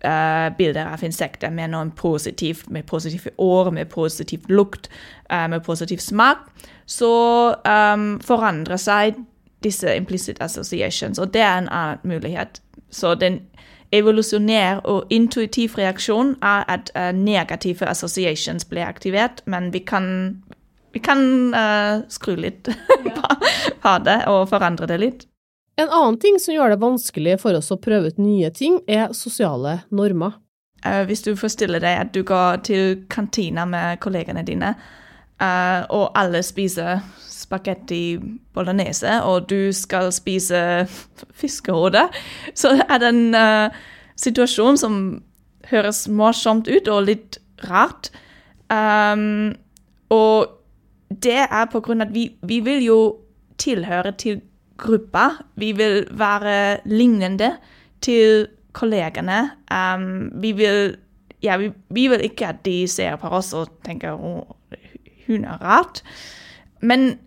uh, 0.05 0.57
bilder 0.57 0.93
av 0.93 1.03
insekter 1.05 1.51
med 1.51 1.73
noe 1.75 1.91
positivt, 1.97 2.71
med 2.71 2.87
positive 2.87 3.35
år, 3.43 3.71
med 3.71 3.91
positiv 3.91 4.47
lukt, 4.49 4.87
uh, 5.33 5.49
med 5.51 5.65
positiv 5.67 5.99
smak, 5.99 6.47
så 6.87 7.11
um, 7.67 8.13
forandrer 8.23 8.79
seg 8.79 9.19
disse 9.67 9.97
implicit 9.97 10.39
associations, 10.41 11.19
og 11.19 11.35
det 11.35 11.43
er 11.43 11.59
en 11.59 11.69
annen 11.69 12.07
mulighet. 12.07 12.63
Så 12.91 13.17
den 13.19 13.41
evolusjonær 13.93 14.85
og 14.85 15.11
intuitiv 15.11 15.75
reaksjon 15.79 16.37
er 16.43 16.65
at 16.71 16.91
uh, 16.95 17.11
negative 17.11 17.89
associations 17.89 18.65
blir 18.65 18.87
aktivert, 18.87 19.43
men 19.47 19.73
vi 19.73 19.79
kan 19.79 20.37
vi 20.97 21.01
kan 21.01 21.55
uh, 21.55 22.01
skru 22.09 22.37
litt 22.41 22.69
på 23.83 23.97
det 24.01 24.21
og 24.33 24.47
forandre 24.49 24.87
det 24.89 24.97
litt. 25.03 25.27
En 25.77 25.91
annen 25.93 26.17
ting 26.17 26.39
som 26.41 26.55
gjør 26.55 26.73
det 26.73 26.79
vanskelig 26.81 27.35
for 27.43 27.59
oss 27.59 27.69
å 27.69 27.77
prøve 27.77 28.09
ut 28.15 28.21
nye 28.23 28.49
ting, 28.49 28.79
er 28.89 29.13
sosiale 29.13 29.83
normer. 29.93 30.39
Uh, 30.87 31.03
hvis 31.05 31.21
du 31.27 31.35
forestiller 31.37 31.85
deg 31.85 32.01
at 32.01 32.15
du 32.17 32.23
går 32.25 32.63
til 32.65 33.03
kantina 33.13 33.67
med 33.69 34.01
kollegene 34.01 34.47
dine, 34.49 34.73
uh, 35.37 35.85
og 35.93 36.17
alle 36.17 36.41
spiser 36.41 37.05
spagetti 37.29 38.17
bolognese, 38.57 39.19
og 39.29 39.51
du 39.53 39.69
skal 39.77 40.09
spise 40.17 40.65
fiskehode, 41.45 42.09
så 42.57 42.73
er 42.89 43.05
det 43.05 43.13
en 43.13 43.25
uh, 43.37 43.81
situasjon 44.17 44.81
som 44.81 45.01
høres 45.69 46.07
morsomt 46.09 46.73
ut 46.73 46.89
og 46.89 47.11
litt 47.13 47.37
rart. 47.69 48.09
Um, 48.73 49.53
og 50.09 50.56
det 51.23 51.47
er 51.51 51.65
på 51.73 51.81
grunn 51.81 52.01
av 52.01 52.11
at 52.11 52.15
vi, 52.15 52.29
vi 52.43 52.61
vil 52.65 52.85
jo 52.85 53.01
tilhøre 53.59 54.13
til 54.19 54.41
gruppa. 54.79 55.29
Vi 55.57 55.73
vil 55.73 56.07
være 56.11 56.81
lignende 56.85 57.57
til 58.01 58.47
kollegene. 58.73 59.51
Um, 59.73 60.33
vi, 60.43 60.53
vil, 60.53 60.97
ja, 61.43 61.57
vi, 61.57 61.71
vi, 61.89 62.09
vil 62.09 62.25
ikke 62.25 62.47
at 62.47 62.65
de 62.65 62.89
ser 62.89 63.17
på 63.17 63.29
oss 63.29 63.53
og 63.57 63.71
tenker 63.85 64.13
oh, 64.13 64.45
hun 65.27 65.45
er 65.45 65.63
rart. 65.63 66.03
Men 66.81 67.19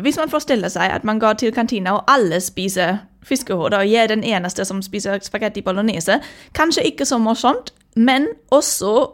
hvis 0.00 0.18
man 0.18 0.30
forestiller 0.30 0.68
seg 0.68 0.90
at 0.92 1.04
man 1.04 1.20
går 1.22 1.32
til 1.32 1.54
kantina, 1.54 1.96
og 1.96 2.10
alle 2.10 2.40
spiser 2.40 2.98
fiskehoder, 3.26 3.78
og 3.78 3.90
jeg 3.90 4.02
er 4.02 4.12
den 4.12 4.24
eneste 4.24 4.64
som 4.64 4.82
spiser 4.82 5.18
spagetti 5.22 5.62
bolognese, 5.62 6.20
kanskje 6.54 6.84
ikke 6.90 7.04
så 7.04 7.18
morsomt, 7.18 7.72
men 7.96 8.26
også 8.50 9.06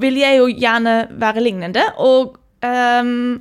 vil 0.00 0.18
jeg 0.20 0.38
jo 0.38 0.46
gjerne 0.46 1.08
være 1.10 1.42
lignende. 1.42 1.82
Og 1.98 2.36
um, 2.64 3.40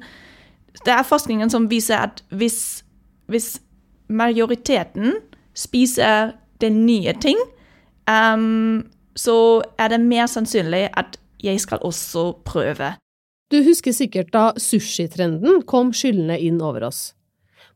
det 0.85 0.93
er 0.93 1.07
forskningen 1.07 1.51
som 1.51 1.67
viser 1.71 2.07
at 2.09 2.23
hvis 2.29 2.83
hvis 3.29 3.59
majoriteten 4.09 5.19
spiser 5.57 6.33
den 6.61 6.83
nye 6.87 7.13
ting, 7.21 7.37
um, 8.09 8.89
så 9.15 9.61
er 9.79 9.93
det 9.93 10.01
mer 10.01 10.29
sannsynlig 10.31 10.87
at 10.97 11.19
jeg 11.43 11.61
skal 11.61 11.83
også 11.85 12.31
prøve. 12.47 12.95
Du 13.49 13.61
husker 13.65 13.93
sikkert 13.95 14.33
da 14.33 14.51
sushitrenden 14.59 15.63
kom 15.69 15.93
skyllende 15.95 16.37
inn 16.41 16.59
over 16.61 16.89
oss. 16.89 17.13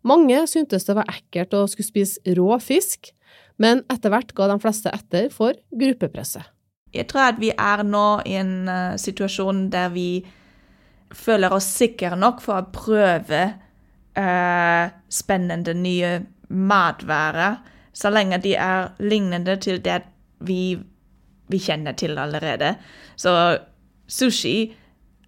Mange 0.03 0.41
syntes 0.51 0.85
det 0.85 0.97
var 0.97 1.09
ekkelt 1.09 1.55
å 1.55 1.63
skulle 1.71 1.87
spise 1.87 2.35
rå 2.37 2.57
fisk, 2.61 3.13
men 3.61 3.85
etter 3.93 4.11
hvert 4.11 4.33
ga 4.35 4.49
de 4.51 4.57
fleste 4.61 4.91
etter 4.91 5.29
for 5.33 5.55
gruppepresset. 5.71 6.43
Jeg 6.93 7.07
tror 7.09 7.31
at 7.31 7.39
vi 7.41 7.49
er 7.55 7.81
nå 7.87 8.07
i 8.29 8.35
en 8.37 8.55
uh, 8.69 8.97
situasjon 9.01 9.67
der 9.73 9.89
vi 9.95 10.25
føler 11.13 11.53
oss 11.53 11.67
sikre 11.77 12.17
nok 12.19 12.41
for 12.43 12.59
å 12.59 12.71
prøve 12.73 13.41
eh, 14.17 14.93
spennende 15.09 15.75
nye 15.77 16.15
matvarer, 16.53 17.59
så 17.93 18.09
lenge 18.09 18.39
de 18.41 18.55
er 18.57 18.93
lignende 19.05 19.55
til 19.61 19.79
det 19.85 20.01
vi, 20.45 20.75
vi 21.49 21.59
kjenner 21.61 21.95
til 21.97 22.17
allerede. 22.17 22.75
Så 23.15 23.33
sushi 24.09 24.73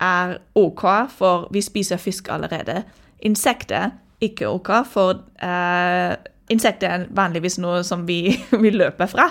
er 0.02 0.38
OK, 0.58 0.84
for 1.14 1.48
vi 1.54 1.62
spiser 1.64 2.02
fisk 2.02 2.30
allerede. 2.34 2.82
Insekter 3.26 3.94
ikke 4.26 4.50
OK, 4.50 4.72
for 4.90 5.22
eh, 5.44 6.16
insekter 6.52 6.92
er 6.92 7.08
vanligvis 7.16 7.60
noe 7.62 7.84
som 7.88 8.06
vi, 8.08 8.36
vi 8.64 8.74
løper 8.74 9.12
fra. 9.12 9.30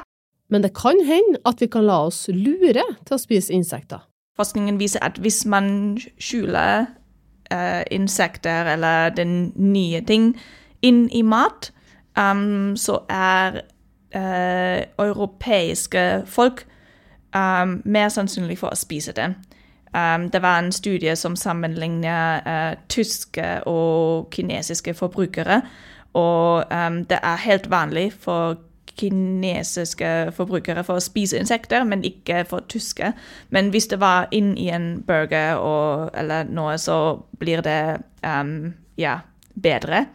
Men 0.52 0.62
det 0.62 0.75
kan 0.76 1.00
hende 1.06 1.40
at 1.49 1.62
vi 1.62 1.70
kan 1.73 1.87
la 1.88 2.04
oss 2.06 2.26
lure 2.28 2.84
til 3.04 3.16
å 3.16 3.20
spise 3.20 3.54
insekter. 3.54 4.04
Forskningen 4.37 4.79
viser 4.79 4.99
at 5.03 5.19
hvis 5.23 5.45
man 5.47 5.99
skjuler 6.19 6.87
uh, 7.55 7.83
insekter 7.91 8.73
eller 8.75 9.09
den 9.09 9.53
nye 9.57 10.00
ting 10.00 10.35
inn 10.83 11.09
i 11.12 11.23
mat, 11.23 11.73
um, 12.19 12.76
så 12.76 12.99
er 13.09 13.61
uh, 14.17 15.07
europeiske 15.07 16.23
folk 16.26 16.67
um, 17.35 17.81
mer 17.85 18.09
sannsynlig 18.09 18.59
for 18.59 18.75
å 18.75 18.79
spise 18.79 19.14
det. 19.14 19.31
Um, 19.95 20.31
det 20.31 20.43
var 20.43 20.59
en 20.59 20.73
studie 20.73 21.17
som 21.17 21.37
sammenlignet 21.37 22.47
uh, 22.47 22.75
tyske 22.88 23.61
og 23.71 24.31
kinesiske 24.35 24.95
forbrukere. 24.95 25.61
Og 26.14 26.64
um, 26.71 27.05
det 27.05 27.19
er 27.23 27.37
helt 27.47 27.71
vanlig 27.71 28.12
for 28.12 28.59
kinesiske 28.99 30.11
forbrukere 30.37 30.85
for 30.87 31.01
å 31.01 31.05
spise 31.05 31.39
insekter, 31.41 31.85
men 31.89 32.05
ikke 32.07 32.45
for 32.49 32.65
tyske. 32.71 33.13
Men 33.55 33.71
hvis 33.75 33.89
det 33.91 34.01
var 34.03 34.29
inn 34.35 34.55
i 34.61 34.71
en 34.75 35.03
burger 35.07 35.59
og, 35.59 36.11
eller 36.19 36.49
noe, 36.51 36.77
så 36.79 37.17
blir 37.41 37.65
det 37.65 37.81
um, 38.23 38.73
ja, 39.01 39.19
bedre. 39.55 40.07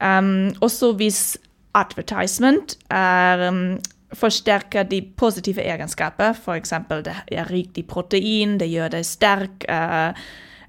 Um, 0.00 0.52
også 0.64 0.92
hvis 0.98 1.36
advertisement 1.74 2.76
er 2.90 3.48
um, 3.48 3.78
forsterker 4.14 4.86
de 4.86 5.02
positive 5.16 5.62
egenskaper, 5.62 6.36
f.eks. 6.38 6.74
det 7.04 7.16
er 7.32 7.50
rikt 7.50 7.78
i 7.78 7.86
protein, 7.86 8.58
det 8.60 8.70
gjør 8.70 8.94
det 8.94 9.04
sterk, 9.06 9.66
uh, 9.68 10.14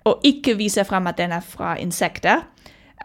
og 0.05 0.25
ikke 0.25 0.57
viser 0.57 0.85
frem 0.85 1.07
at 1.09 1.17
den 1.17 1.33
er 1.33 1.45
fra 1.45 1.75
insekter. 1.81 2.45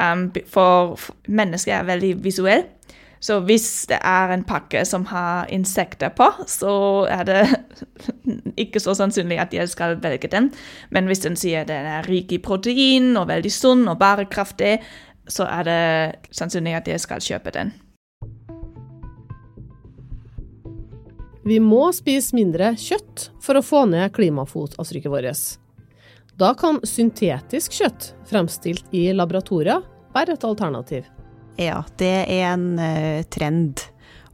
Um, 0.01 0.31
for 0.49 0.97
mennesker 1.29 1.75
er 1.77 1.89
veldig 1.89 2.15
visuelle. 2.25 2.80
Så 3.21 3.37
hvis 3.45 3.67
det 3.91 3.99
er 4.01 4.33
en 4.33 4.47
pakke 4.49 4.81
som 4.89 5.05
har 5.11 5.51
insekter 5.53 6.13
på, 6.17 6.31
så 6.49 6.73
er 7.13 7.27
det 7.29 7.43
ikke 8.65 8.81
så 8.81 8.95
sannsynlig 8.97 9.37
at 9.43 9.53
jeg 9.53 9.69
skal 9.69 9.99
velge 10.01 10.31
den. 10.33 10.49
Men 10.89 11.11
hvis 11.11 11.21
den 11.27 11.37
sier 11.37 11.69
den 11.69 11.85
er 11.85 12.09
rik 12.09 12.33
i 12.33 12.41
protein 12.41 13.13
og 13.21 13.29
veldig 13.29 13.53
sunn 13.53 13.85
og 13.93 14.01
bærekraftig, 14.01 14.79
så 15.29 15.45
er 15.53 15.69
det 15.69 16.33
sannsynlig 16.35 16.79
at 16.81 16.89
jeg 16.89 17.05
skal 17.05 17.21
kjøpe 17.21 17.53
den. 17.55 17.75
Vi 21.45 21.57
må 21.61 21.87
spise 21.97 22.37
mindre 22.37 22.75
kjøtt 22.79 23.31
for 23.43 23.59
å 23.59 23.65
få 23.65 23.87
ned 23.91 24.13
klimafotavtrykket 24.17 25.13
vårt. 25.13 25.47
Da 26.41 26.55
kan 26.57 26.81
syntetisk 26.89 27.77
kjøtt 27.77 28.13
fremstilt 28.29 28.93
i 28.97 29.11
laboratorier 29.13 29.85
være 30.15 30.37
et 30.37 30.47
alternativ. 30.47 31.09
Ja, 31.61 31.83
det 32.01 32.13
er 32.25 32.55
en 32.55 32.79
uh, 32.81 33.21
trend. 33.29 33.83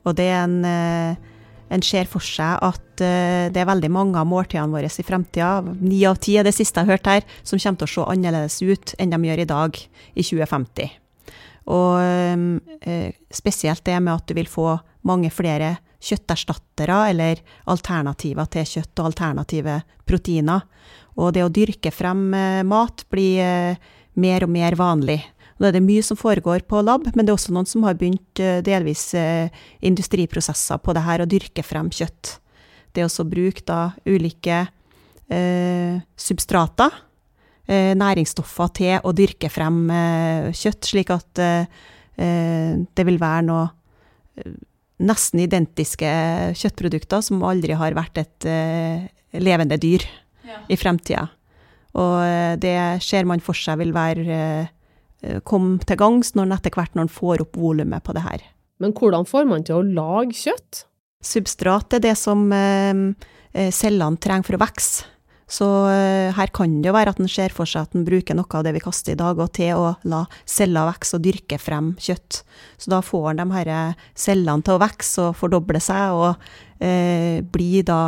Og 0.07 0.15
det 0.19 0.29
er 0.31 0.45
en 0.45 0.61
uh, 0.63 1.33
En 1.67 1.83
ser 1.83 2.07
for 2.07 2.23
seg 2.23 2.61
at 2.63 3.01
uh, 3.03 3.49
det 3.51 3.59
er 3.59 3.67
veldig 3.67 3.89
mange 3.91 4.21
av 4.21 4.29
måltidene 4.31 4.71
våre 4.71 4.87
i 4.87 5.03
fremtida, 5.03 5.65
ni 5.81 6.05
av 6.07 6.21
ti 6.23 6.37
er 6.39 6.47
det 6.47 6.53
siste 6.55 6.79
jeg 6.79 6.87
har 6.87 6.95
hørt 6.95 7.09
her, 7.11 7.25
som 7.43 7.59
kommer 7.59 7.81
til 7.81 7.89
å 7.89 7.91
se 7.91 8.05
annerledes 8.13 8.61
ut 8.63 8.95
enn 9.03 9.11
de 9.11 9.19
gjør 9.27 9.43
i 9.43 9.49
dag, 9.51 9.81
i 10.15 10.23
2050. 10.23 10.95
Og 11.75 12.63
spesielt 13.35 13.83
det 13.83 13.99
med 13.99 14.13
at 14.13 14.29
du 14.29 14.37
vil 14.39 14.47
få 14.47 14.77
mange 15.11 15.33
flere 15.35 15.73
kjøtterstattere 15.99 17.01
eller 17.11 17.43
alternativer 17.67 18.47
til 18.55 18.71
kjøtt 18.77 19.03
og 19.03 19.09
alternative 19.11 19.81
proteiner. 20.07 20.63
Og 21.19 21.35
det 21.35 21.43
å 21.43 21.51
dyrke 21.51 21.91
frem 21.91 22.29
mat 22.71 23.03
blir 23.11 23.75
mer 24.15 24.47
og 24.47 24.55
mer 24.55 24.79
vanlig. 24.79 25.19
Nå 25.57 25.69
er 25.69 25.77
det 25.77 25.85
mye 25.85 26.05
som 26.05 26.19
foregår 26.21 26.67
på 26.69 26.83
lab, 26.85 27.07
men 27.15 27.25
det 27.25 27.33
er 27.33 27.39
også 27.39 27.55
noen 27.57 27.69
som 27.69 27.85
har 27.89 27.97
begynt 27.97 28.43
eh, 28.43 28.59
delvis 28.65 29.09
eh, 29.17 29.49
industriprosesser 29.89 30.83
på 30.85 30.93
det 30.97 31.05
her, 31.07 31.25
å 31.25 31.31
dyrke 31.31 31.65
frem 31.65 31.89
kjøtt. 31.89 32.37
Det 32.93 33.01
er 33.01 33.09
også 33.09 33.25
å 33.25 33.31
bruke 33.31 33.65
da 33.69 33.81
ulike 34.09 34.67
eh, 35.33 35.97
substrater, 36.21 36.93
eh, 37.69 37.95
næringsstoffer, 37.97 38.73
til 38.77 39.01
å 39.01 39.15
dyrke 39.17 39.51
frem 39.53 39.83
eh, 39.93 40.51
kjøtt, 40.53 40.91
slik 40.93 41.13
at 41.15 41.43
eh, 41.45 41.85
det 42.17 43.05
vil 43.05 43.19
være 43.21 43.45
noe 43.45 43.67
nesten 45.05 45.43
identiske 45.45 46.09
kjøttprodukter 46.57 47.21
som 47.25 47.43
aldri 47.45 47.77
har 47.77 47.93
vært 47.97 48.23
et 48.23 48.47
levende 49.37 49.77
dyr 49.77 50.07
ja. 50.49 50.63
i 50.73 50.79
fremtida. 50.81 51.27
Og 52.01 52.57
det 52.63 52.79
ser 53.05 53.29
man 53.29 53.45
for 53.45 53.57
seg 53.61 53.77
vil 53.83 53.93
være 53.93 54.39
komme 55.49 55.79
til 55.83 55.99
gangs 56.01 56.35
når 56.37 56.47
en 56.47 56.59
etter 56.59 56.75
hvert 56.77 56.95
når 56.95 57.07
en 57.07 57.17
får 57.17 57.43
opp 57.47 57.57
volumet 57.59 58.05
på 58.05 58.15
det 58.17 58.27
her. 58.27 58.45
Men 58.83 58.93
hvordan 58.97 59.27
får 59.29 59.49
man 59.49 59.65
til 59.65 59.81
å 59.81 59.87
lage 59.87 60.37
kjøtt? 60.37 60.85
Substrat 61.25 61.97
er 61.97 62.05
det 62.05 62.17
som 62.21 62.47
eh, 62.53 63.05
eh 63.57 63.73
cellene 63.75 64.21
trenger 64.21 64.51
for 64.51 64.59
å 64.59 64.65
vokse. 64.67 65.07
Så 65.47 65.67
eh, 65.93 66.35
her 66.35 66.51
kan 66.51 66.73
det 66.83 66.91
jo 66.91 66.95
være 66.97 67.13
at 67.15 67.21
en 67.23 67.31
ser 67.31 67.55
for 67.55 67.71
seg 67.71 67.87
at 67.87 67.95
en 67.95 68.05
bruker 68.05 68.35
noe 68.35 68.51
av 68.59 68.65
det 68.67 68.73
vi 68.75 68.83
kaster 68.83 69.15
i 69.15 69.19
dag, 69.19 69.39
og 69.39 69.53
til 69.55 69.79
å 69.79 69.93
la 70.11 70.25
celler 70.43 70.89
vokse 70.91 71.17
og 71.17 71.23
dyrke 71.23 71.59
frem 71.63 71.93
kjøtt. 72.03 72.41
Så 72.83 72.91
da 72.91 72.99
får 72.99 73.31
en 73.31 73.45
de 73.45 73.47
her 73.55 73.71
cellene 74.19 74.67
til 74.67 74.75
å 74.75 74.83
vokse 74.83 75.29
og 75.29 75.39
fordoble 75.39 75.81
seg, 75.81 76.19
og 76.19 76.83
eh, 76.83 77.47
blir 77.47 77.87
da 77.87 78.01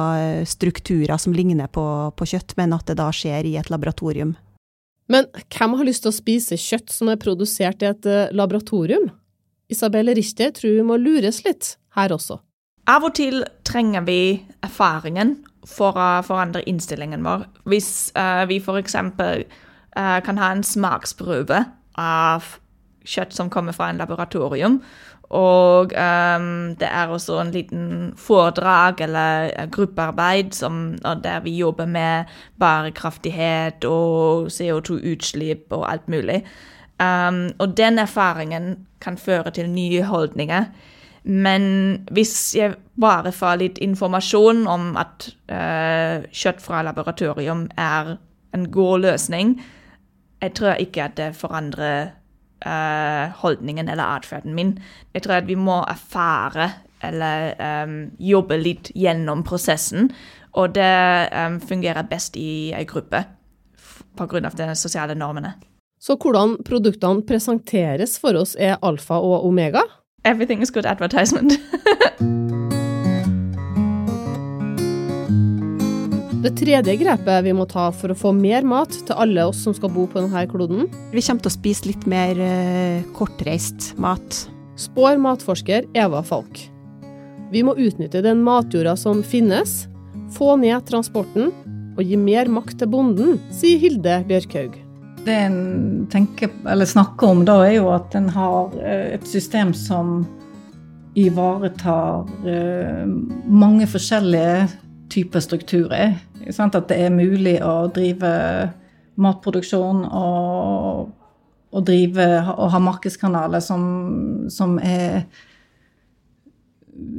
strukturer 0.50 1.14
som 1.16 1.36
ligner 1.36 1.70
på, 1.70 1.86
på 2.18 2.28
kjøtt, 2.34 2.58
men 2.58 2.74
at 2.74 2.90
det 2.90 2.98
da 2.98 3.08
skjer 3.14 3.46
i 3.46 3.54
et 3.62 3.70
laboratorium. 3.70 4.34
Men 5.12 5.28
hvem 5.48 5.76
har 5.78 5.88
lyst 5.88 6.04
til 6.04 6.12
å 6.12 6.18
spise 6.18 6.58
kjøtt 6.60 6.92
som 6.92 7.10
er 7.12 7.20
produsert 7.20 7.82
i 7.82 7.88
et 7.88 8.08
eh, 8.08 8.28
laboratorium? 8.36 9.08
Isabel 9.72 10.12
Richter 10.16 10.52
tror 10.56 10.76
vi 10.78 10.84
må 10.84 10.96
lures 11.00 11.42
litt 11.44 11.74
her 11.96 12.12
også. 12.14 12.38
Av 12.88 13.04
og 13.04 13.14
til 13.18 13.42
trenger 13.68 14.04
vi 14.06 14.20
erfaringen 14.64 15.36
for 15.68 15.96
å 16.00 16.08
forandre 16.24 16.64
innstillingen 16.70 17.24
vår. 17.26 17.44
Hvis 17.68 17.90
uh, 18.16 18.46
vi 18.48 18.60
f.eks. 18.62 18.96
Uh, 18.96 19.44
eh, 19.92 20.18
kan 20.24 20.40
ha 20.40 20.52
en 20.54 20.64
smaksprøve 20.64 21.60
av 22.00 22.54
kjøtt 23.08 23.36
som 23.36 23.50
kommer 23.52 23.76
fra 23.76 23.90
en 23.90 24.00
laboratorium, 24.00 24.80
og 25.28 25.92
um, 25.92 26.74
det 26.80 26.88
er 26.88 27.10
også 27.12 27.40
en 27.42 27.50
liten 27.52 28.12
foredrag 28.16 29.00
eller 29.04 29.66
gruppearbeid 29.70 30.52
som, 30.56 30.96
der 31.24 31.40
vi 31.44 31.56
jobber 31.58 31.86
med 31.86 32.24
bærekraftighet 32.60 33.84
og 33.84 34.46
CO2-utslipp 34.46 35.72
og 35.72 35.92
alt 35.92 36.08
mulig. 36.08 36.44
Um, 37.00 37.50
og 37.58 37.76
den 37.76 37.98
erfaringen 37.98 38.86
kan 39.00 39.18
føre 39.18 39.50
til 39.50 39.70
nye 39.70 40.02
holdninger. 40.02 40.64
Men 41.24 41.62
hvis 42.10 42.56
jeg 42.56 42.74
bare 43.00 43.32
får 43.32 43.60
litt 43.60 43.78
informasjon 43.78 44.66
om 44.66 44.94
at 44.96 45.28
uh, 45.52 46.24
kjøtt 46.32 46.62
fra 46.64 46.82
laboratorium 46.82 47.66
er 47.76 48.16
en 48.54 48.70
god 48.72 49.04
løsning, 49.04 49.58
jeg 50.40 50.54
tror 50.54 50.80
ikke 50.80 51.02
at 51.04 51.16
det 51.16 51.36
forandrer 51.36 52.14
uh, 52.66 53.30
holdningen 53.42 53.88
eller 53.88 54.16
atferden 54.18 54.54
min. 54.54 54.76
Jeg 55.14 55.22
tror 55.22 55.40
at 55.40 55.48
vi 55.48 55.56
må 55.58 55.80
erfare 55.88 56.70
eller 57.02 57.54
um, 57.84 58.10
jobbe 58.18 58.58
litt 58.58 58.90
gjennom 58.94 59.44
prosessen. 59.46 60.10
Og 60.58 60.74
det 60.74 61.28
um, 61.34 61.60
fungerer 61.60 62.08
best 62.10 62.36
i 62.36 62.72
ei 62.74 62.86
gruppe 62.88 63.24
pga. 64.18 64.50
de 64.50 64.74
sosiale 64.74 65.14
normene. 65.14 65.54
Så 66.00 66.16
hvordan 66.16 66.56
produktene 66.64 67.26
presenteres 67.26 68.18
for 68.18 68.38
oss 68.38 68.56
er 68.58 68.78
alfa 68.82 69.18
og 69.18 69.46
omega? 69.46 69.82
Everything 70.24 70.62
is 70.62 70.70
good 70.70 70.86
advertisement. 70.86 71.52
Det 76.38 76.52
tredje 76.54 76.92
grepet 77.00 77.42
vi 77.42 77.52
må 77.56 77.64
ta 77.66 77.88
for 77.90 78.14
å 78.14 78.16
få 78.18 78.30
mer 78.30 78.62
mat 78.62 78.92
til 78.94 79.16
alle 79.18 79.42
oss 79.50 79.58
som 79.64 79.74
skal 79.74 79.90
bo 79.90 80.04
på 80.06 80.20
denne 80.20 80.44
kloden 80.46 80.84
Vi 81.10 81.24
kommer 81.26 81.42
til 81.42 81.50
å 81.50 81.54
spise 81.56 81.88
litt 81.88 82.06
mer 82.06 82.38
uh, 82.38 83.08
kortreist 83.16 83.88
mat. 83.98 84.44
Spår 84.78 85.18
matforsker 85.18 85.88
Eva 85.98 86.22
Falk. 86.22 86.62
Vi 87.50 87.64
må 87.66 87.74
utnytte 87.74 88.22
den 88.22 88.44
matjorda 88.46 88.94
som 88.94 89.24
finnes, 89.26 89.88
få 90.36 90.54
ned 90.62 90.86
transporten 90.86 91.50
og 91.98 92.06
gi 92.06 92.14
mer 92.22 92.46
makt 92.54 92.78
til 92.84 92.92
bonden, 92.94 93.40
sier 93.50 93.82
Hilde 93.82 94.20
Bjørkhaug. 94.30 94.78
Det 95.26 95.38
en 95.48 95.60
tenker, 96.12 96.54
eller 96.70 96.86
snakker 96.86 97.34
om 97.34 97.46
da, 97.48 97.64
er 97.66 97.80
jo 97.80 97.90
at 97.90 98.14
en 98.14 98.30
har 98.30 98.76
eh, 98.78 99.16
et 99.18 99.26
system 99.26 99.74
som 99.74 100.20
ivaretar 101.18 102.28
eh, 102.46 103.08
mange 103.50 103.90
forskjellige 103.90 104.68
typer 105.10 105.42
strukturer. 105.44 106.18
At 106.48 106.78
det 106.88 106.98
er 106.98 107.14
mulig 107.14 107.58
å 107.64 107.88
drive 107.92 108.32
matproduksjon 109.18 110.04
og, 110.06 111.08
og 111.74 111.86
drive 111.86 112.28
og 112.54 112.72
ha 112.72 112.80
markedskanaler 112.82 113.62
som, 113.64 113.84
som, 114.52 114.78
er 114.78 115.26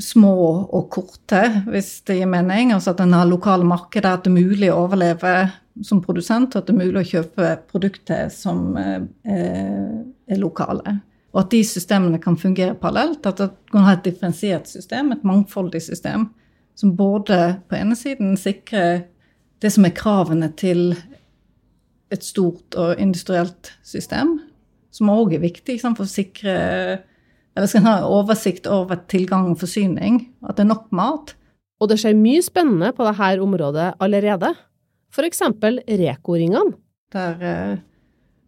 små 0.04 0.34
og 0.76 0.90
korte, 0.92 1.42
hvis 1.70 2.02
det 2.08 2.20
gir 2.20 2.32
mening. 2.32 2.74
Altså 2.76 2.94
at 2.94 3.04
en 3.04 3.16
har 3.16 3.28
lokale 3.30 3.68
markeder, 3.68 4.18
at 4.18 4.26
det 4.26 4.32
er 4.34 4.40
mulig 4.50 4.72
å 4.72 4.82
overleve 4.86 5.36
som 5.86 6.02
produsent, 6.04 6.56
og 6.56 6.62
at 6.62 6.68
det 6.68 6.76
er 6.76 6.82
mulig 6.82 7.04
å 7.04 7.12
kjøpe 7.14 7.54
produkter 7.70 8.28
som 8.34 8.74
er, 8.80 9.06
er 9.24 10.42
lokale. 10.42 10.98
Og 11.30 11.44
at 11.44 11.54
de 11.54 11.62
systemene 11.68 12.20
kan 12.22 12.38
fungere 12.40 12.76
parallelt. 12.80 13.26
At 13.30 13.40
man 13.40 13.56
kan 13.72 13.88
ha 13.88 13.96
et 13.96 14.06
differensiert 14.08 14.68
system, 14.68 15.14
et 15.14 15.26
mangfoldig 15.28 15.82
system, 15.86 16.28
som 16.80 16.96
både 16.96 17.60
på 17.68 17.76
ene 17.76 17.98
siden 18.00 18.38
sikrer 18.40 19.04
det 19.60 19.72
som 19.76 19.88
er 19.88 19.96
kravene 19.96 20.48
til 20.56 20.94
et 22.10 22.24
stort 22.26 22.78
og 22.80 23.02
industrielt 23.02 23.74
system, 23.86 24.38
som 24.96 25.12
òg 25.12 25.36
er 25.36 25.44
viktig 25.44 25.76
for 25.84 26.06
å 26.06 26.10
sikre 26.10 26.56
eller 27.60 27.68
skal 27.68 27.84
ha 27.84 27.96
oversikt 28.08 28.70
over 28.72 29.02
tilgang 29.12 29.50
og 29.52 29.60
forsyning, 29.60 30.22
at 30.48 30.56
det 30.56 30.64
er 30.64 30.72
nok 30.72 30.86
mat. 30.96 31.34
Og 31.80 31.90
det 31.92 31.98
skjer 32.00 32.16
mye 32.16 32.44
spennende 32.44 32.94
på 32.96 33.04
dette 33.08 33.30
området 33.44 33.90
allerede. 34.00 34.54
f.eks. 35.12 35.42
Reko-ringene. 36.00 36.78
Der 37.12 37.44
eh, 37.44 37.78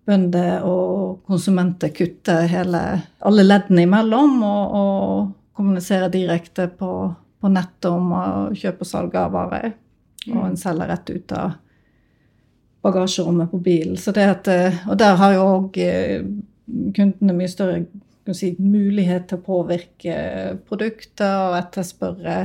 bønder 0.08 0.63
og 0.67 1.26
konsumenter 1.28 1.91
kutter 1.96 2.46
hele, 2.52 3.02
alle 3.20 3.46
leddene 3.46 3.88
imellom 3.88 4.38
og, 4.46 4.76
og 4.80 5.58
kommuniserer 5.58 6.12
direkte 6.13 6.70
på, 6.78 6.91
på 7.41 7.49
nettet 7.51 7.89
om 7.89 8.13
å 8.13 8.23
kjøpe 8.54 8.86
og 8.86 8.89
salg 8.89 9.17
av 9.17 9.34
varer. 9.34 9.73
Og 10.30 10.43
en 10.45 10.58
selger 10.60 10.91
rett 10.91 11.10
ut 11.10 11.34
av 11.34 11.58
bagasjerommet 12.86 13.51
på 13.51 13.60
bilen. 13.62 13.97
At, 13.97 14.47
eh, 14.47 14.80
og 14.89 14.97
der 15.01 15.17
har 15.17 15.36
jo 15.36 15.47
òg 15.56 15.77
eh, 15.82 16.23
kundene 16.95 17.36
mye 17.38 17.49
større 17.49 17.84
si, 18.38 18.54
mulighet 18.60 19.27
til 19.30 19.39
å 19.39 19.45
påvirke 19.45 20.15
produkter 20.69 21.49
og 21.49 21.60
etterspørre 21.60 22.38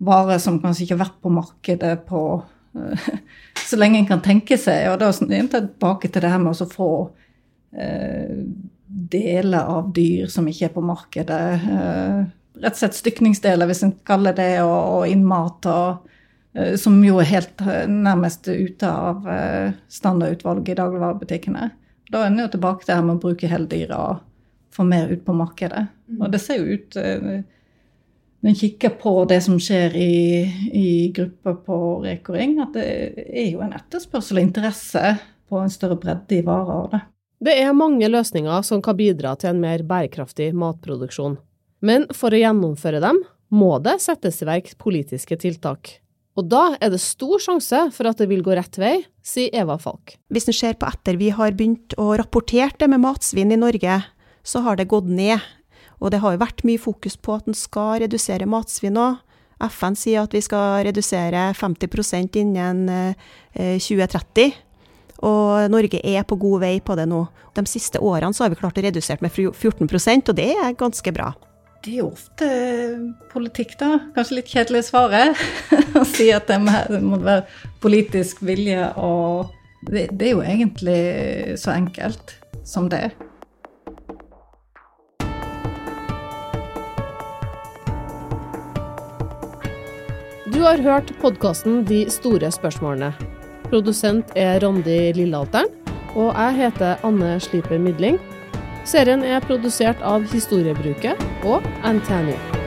varer 0.00 0.40
som 0.40 0.58
kanskje 0.62 0.86
ikke 0.86 0.96
har 0.96 1.04
vært 1.04 1.20
på 1.20 1.32
markedet 1.34 1.94
på 2.08 2.22
så 3.68 3.78
lenge 3.78 4.00
en 4.00 4.08
kan 4.08 4.22
tenke 4.24 4.58
seg. 4.58 4.88
Og 4.92 5.00
da 5.00 5.10
er 5.10 5.36
jeg 5.36 5.50
tilbake 5.52 6.10
til 6.10 6.24
det 6.24 6.32
her 6.32 6.42
med 6.42 6.54
å 6.54 6.70
få 6.70 6.90
eh, 7.74 8.44
deler 8.90 9.70
av 9.70 9.90
dyr 9.94 10.30
som 10.30 10.48
ikke 10.50 10.68
er 10.68 10.74
på 10.74 10.84
markedet. 10.84 11.42
Eh, 11.76 12.20
rett 12.60 12.76
og 12.76 12.80
slett 12.80 12.98
stykningsdeler, 12.98 13.68
hvis 13.70 13.84
en 13.86 13.94
kaller 14.06 14.36
det, 14.36 14.52
og, 14.62 14.78
og 15.00 15.10
innmat. 15.10 15.66
og 15.66 16.58
eh, 16.58 16.74
som 16.80 16.98
jo 17.04 17.20
er 17.22 17.30
helt 17.30 17.62
eh, 17.64 17.86
nærmest 17.90 18.48
ute 18.48 18.88
av 18.90 19.28
eh, 19.28 19.76
standardutvalget 19.88 20.74
i 20.74 20.80
dagligvarebutikkene. 20.80 21.70
Da 22.10 22.24
er 22.24 22.32
en 22.32 22.42
jo 22.42 22.50
tilbake 22.50 22.86
til 22.86 22.96
her 22.96 23.06
med 23.06 23.18
å 23.18 23.22
bruke 23.22 23.50
hele 23.50 23.70
dyret 23.70 23.96
og 23.96 24.26
få 24.74 24.86
mer 24.86 25.10
ut 25.10 25.24
på 25.26 25.34
markedet. 25.34 25.86
Mm. 26.10 26.20
Og 26.20 26.30
det 26.32 26.40
ser 26.42 26.60
jo 26.60 26.78
ut 26.78 26.96
når 28.40 28.50
en 28.50 28.56
kikker 28.56 28.94
på 29.02 29.12
det 29.28 29.40
som 29.44 29.58
skjer 29.60 29.94
i, 30.00 30.14
i 30.72 30.90
grupper 31.14 31.58
på 31.66 31.78
Reko-Ring, 32.06 32.56
at 32.64 32.72
det 32.74 32.86
er 33.28 33.50
jo 33.50 33.60
en 33.62 33.74
etterspørsel 33.76 34.40
og 34.40 34.46
interesse 34.46 35.14
på 35.50 35.60
en 35.60 35.72
større 35.72 35.98
bredde 36.00 36.38
i 36.38 36.44
varer. 36.46 37.02
Det 37.40 37.54
er 37.56 37.76
mange 37.76 38.08
løsninger 38.08 38.64
som 38.66 38.82
kan 38.84 38.98
bidra 38.98 39.34
til 39.40 39.54
en 39.54 39.62
mer 39.62 39.84
bærekraftig 39.86 40.50
matproduksjon. 40.56 41.38
Men 41.80 42.06
for 42.16 42.34
å 42.34 42.40
gjennomføre 42.40 43.00
dem 43.02 43.22
må 43.50 43.74
det 43.82 43.98
settes 44.04 44.42
i 44.42 44.48
verk 44.48 44.74
politiske 44.78 45.38
tiltak. 45.40 45.96
Og 46.38 46.46
da 46.48 46.76
er 46.78 46.92
det 46.92 47.00
stor 47.02 47.40
sjanse 47.42 47.88
for 47.92 48.08
at 48.08 48.20
det 48.20 48.28
vil 48.30 48.44
gå 48.46 48.54
rett 48.56 48.76
vei, 48.78 49.00
sier 49.26 49.50
Eva 49.62 49.76
Falk. 49.82 50.14
Hvis 50.30 50.46
en 50.48 50.56
ser 50.56 50.76
på 50.78 50.88
etter 50.88 51.18
vi 51.20 51.32
har 51.34 51.56
begynt 51.56 51.96
å 52.00 52.12
rapportere 52.20 52.76
det 52.78 52.88
med 52.88 53.02
matsvinn 53.02 53.52
i 53.52 53.58
Norge, 53.60 53.98
så 54.46 54.62
har 54.64 54.78
det 54.78 54.88
gått 54.92 55.10
ned 55.10 55.40
og 56.00 56.12
det 56.12 56.22
har 56.22 56.34
jo 56.34 56.40
vært 56.40 56.64
mye 56.64 56.80
fokus 56.80 57.18
på 57.20 57.36
at 57.36 57.48
en 57.48 57.56
skal 57.56 58.00
redusere 58.02 58.48
matsvinn 58.48 58.98
òg. 59.00 59.20
FN 59.60 59.96
sier 59.98 60.24
at 60.24 60.32
vi 60.32 60.40
skal 60.40 60.80
redusere 60.86 61.50
50% 61.52 62.38
innen 62.40 62.86
2030. 63.52 64.46
Eh, 64.46 64.54
og 65.28 65.68
Norge 65.68 66.00
er 66.00 66.24
på 66.24 66.38
god 66.40 66.62
vei 66.62 66.78
på 66.80 66.96
det 66.96 67.04
nå. 67.10 67.26
De 67.52 67.66
siste 67.68 68.00
årene 68.00 68.32
har 68.32 68.48
vi 68.48 68.56
klart 68.56 68.80
å 68.80 68.86
redusere 68.86 69.20
med 69.20 69.34
14% 69.36 70.32
og 70.32 70.38
det 70.38 70.48
er 70.56 70.78
ganske 70.80 71.12
bra. 71.12 71.34
Det 71.80 71.94
er 71.94 72.02
jo 72.02 72.10
ofte 72.10 72.46
politikk, 73.32 73.70
da. 73.80 73.94
Kanskje 74.12 74.36
litt 74.36 74.50
kjedelig 74.52 74.82
svaret. 74.90 75.38
Å 75.96 76.02
si 76.04 76.26
at 76.28 76.50
det 76.50 76.58
må 76.60 77.16
være 77.22 77.46
politisk 77.80 78.42
vilje 78.44 78.90
og 79.00 79.54
det, 79.88 80.10
det 80.12 80.26
er 80.28 80.34
jo 80.34 80.42
egentlig 80.44 81.00
så 81.56 81.72
enkelt 81.72 82.34
som 82.68 82.90
det. 82.92 83.06
Du 90.52 90.58
har 90.66 90.82
hørt 90.84 91.14
podkasten 91.22 91.86
De 91.88 92.02
store 92.12 92.50
spørsmålene. 92.52 93.14
Produsent 93.70 94.36
er 94.36 94.60
Randi 94.60 95.14
Lillealteren, 95.16 95.72
og 96.12 96.34
jeg 96.34 96.58
heter 96.58 97.00
Anne 97.08 97.38
Sliper 97.40 97.80
Midling. 97.80 98.20
Serien 98.90 99.20
er 99.22 99.38
produsert 99.44 100.00
av 100.02 100.24
Historiebruket 100.32 101.20
og 101.46 101.68
Antenio. 101.86 102.59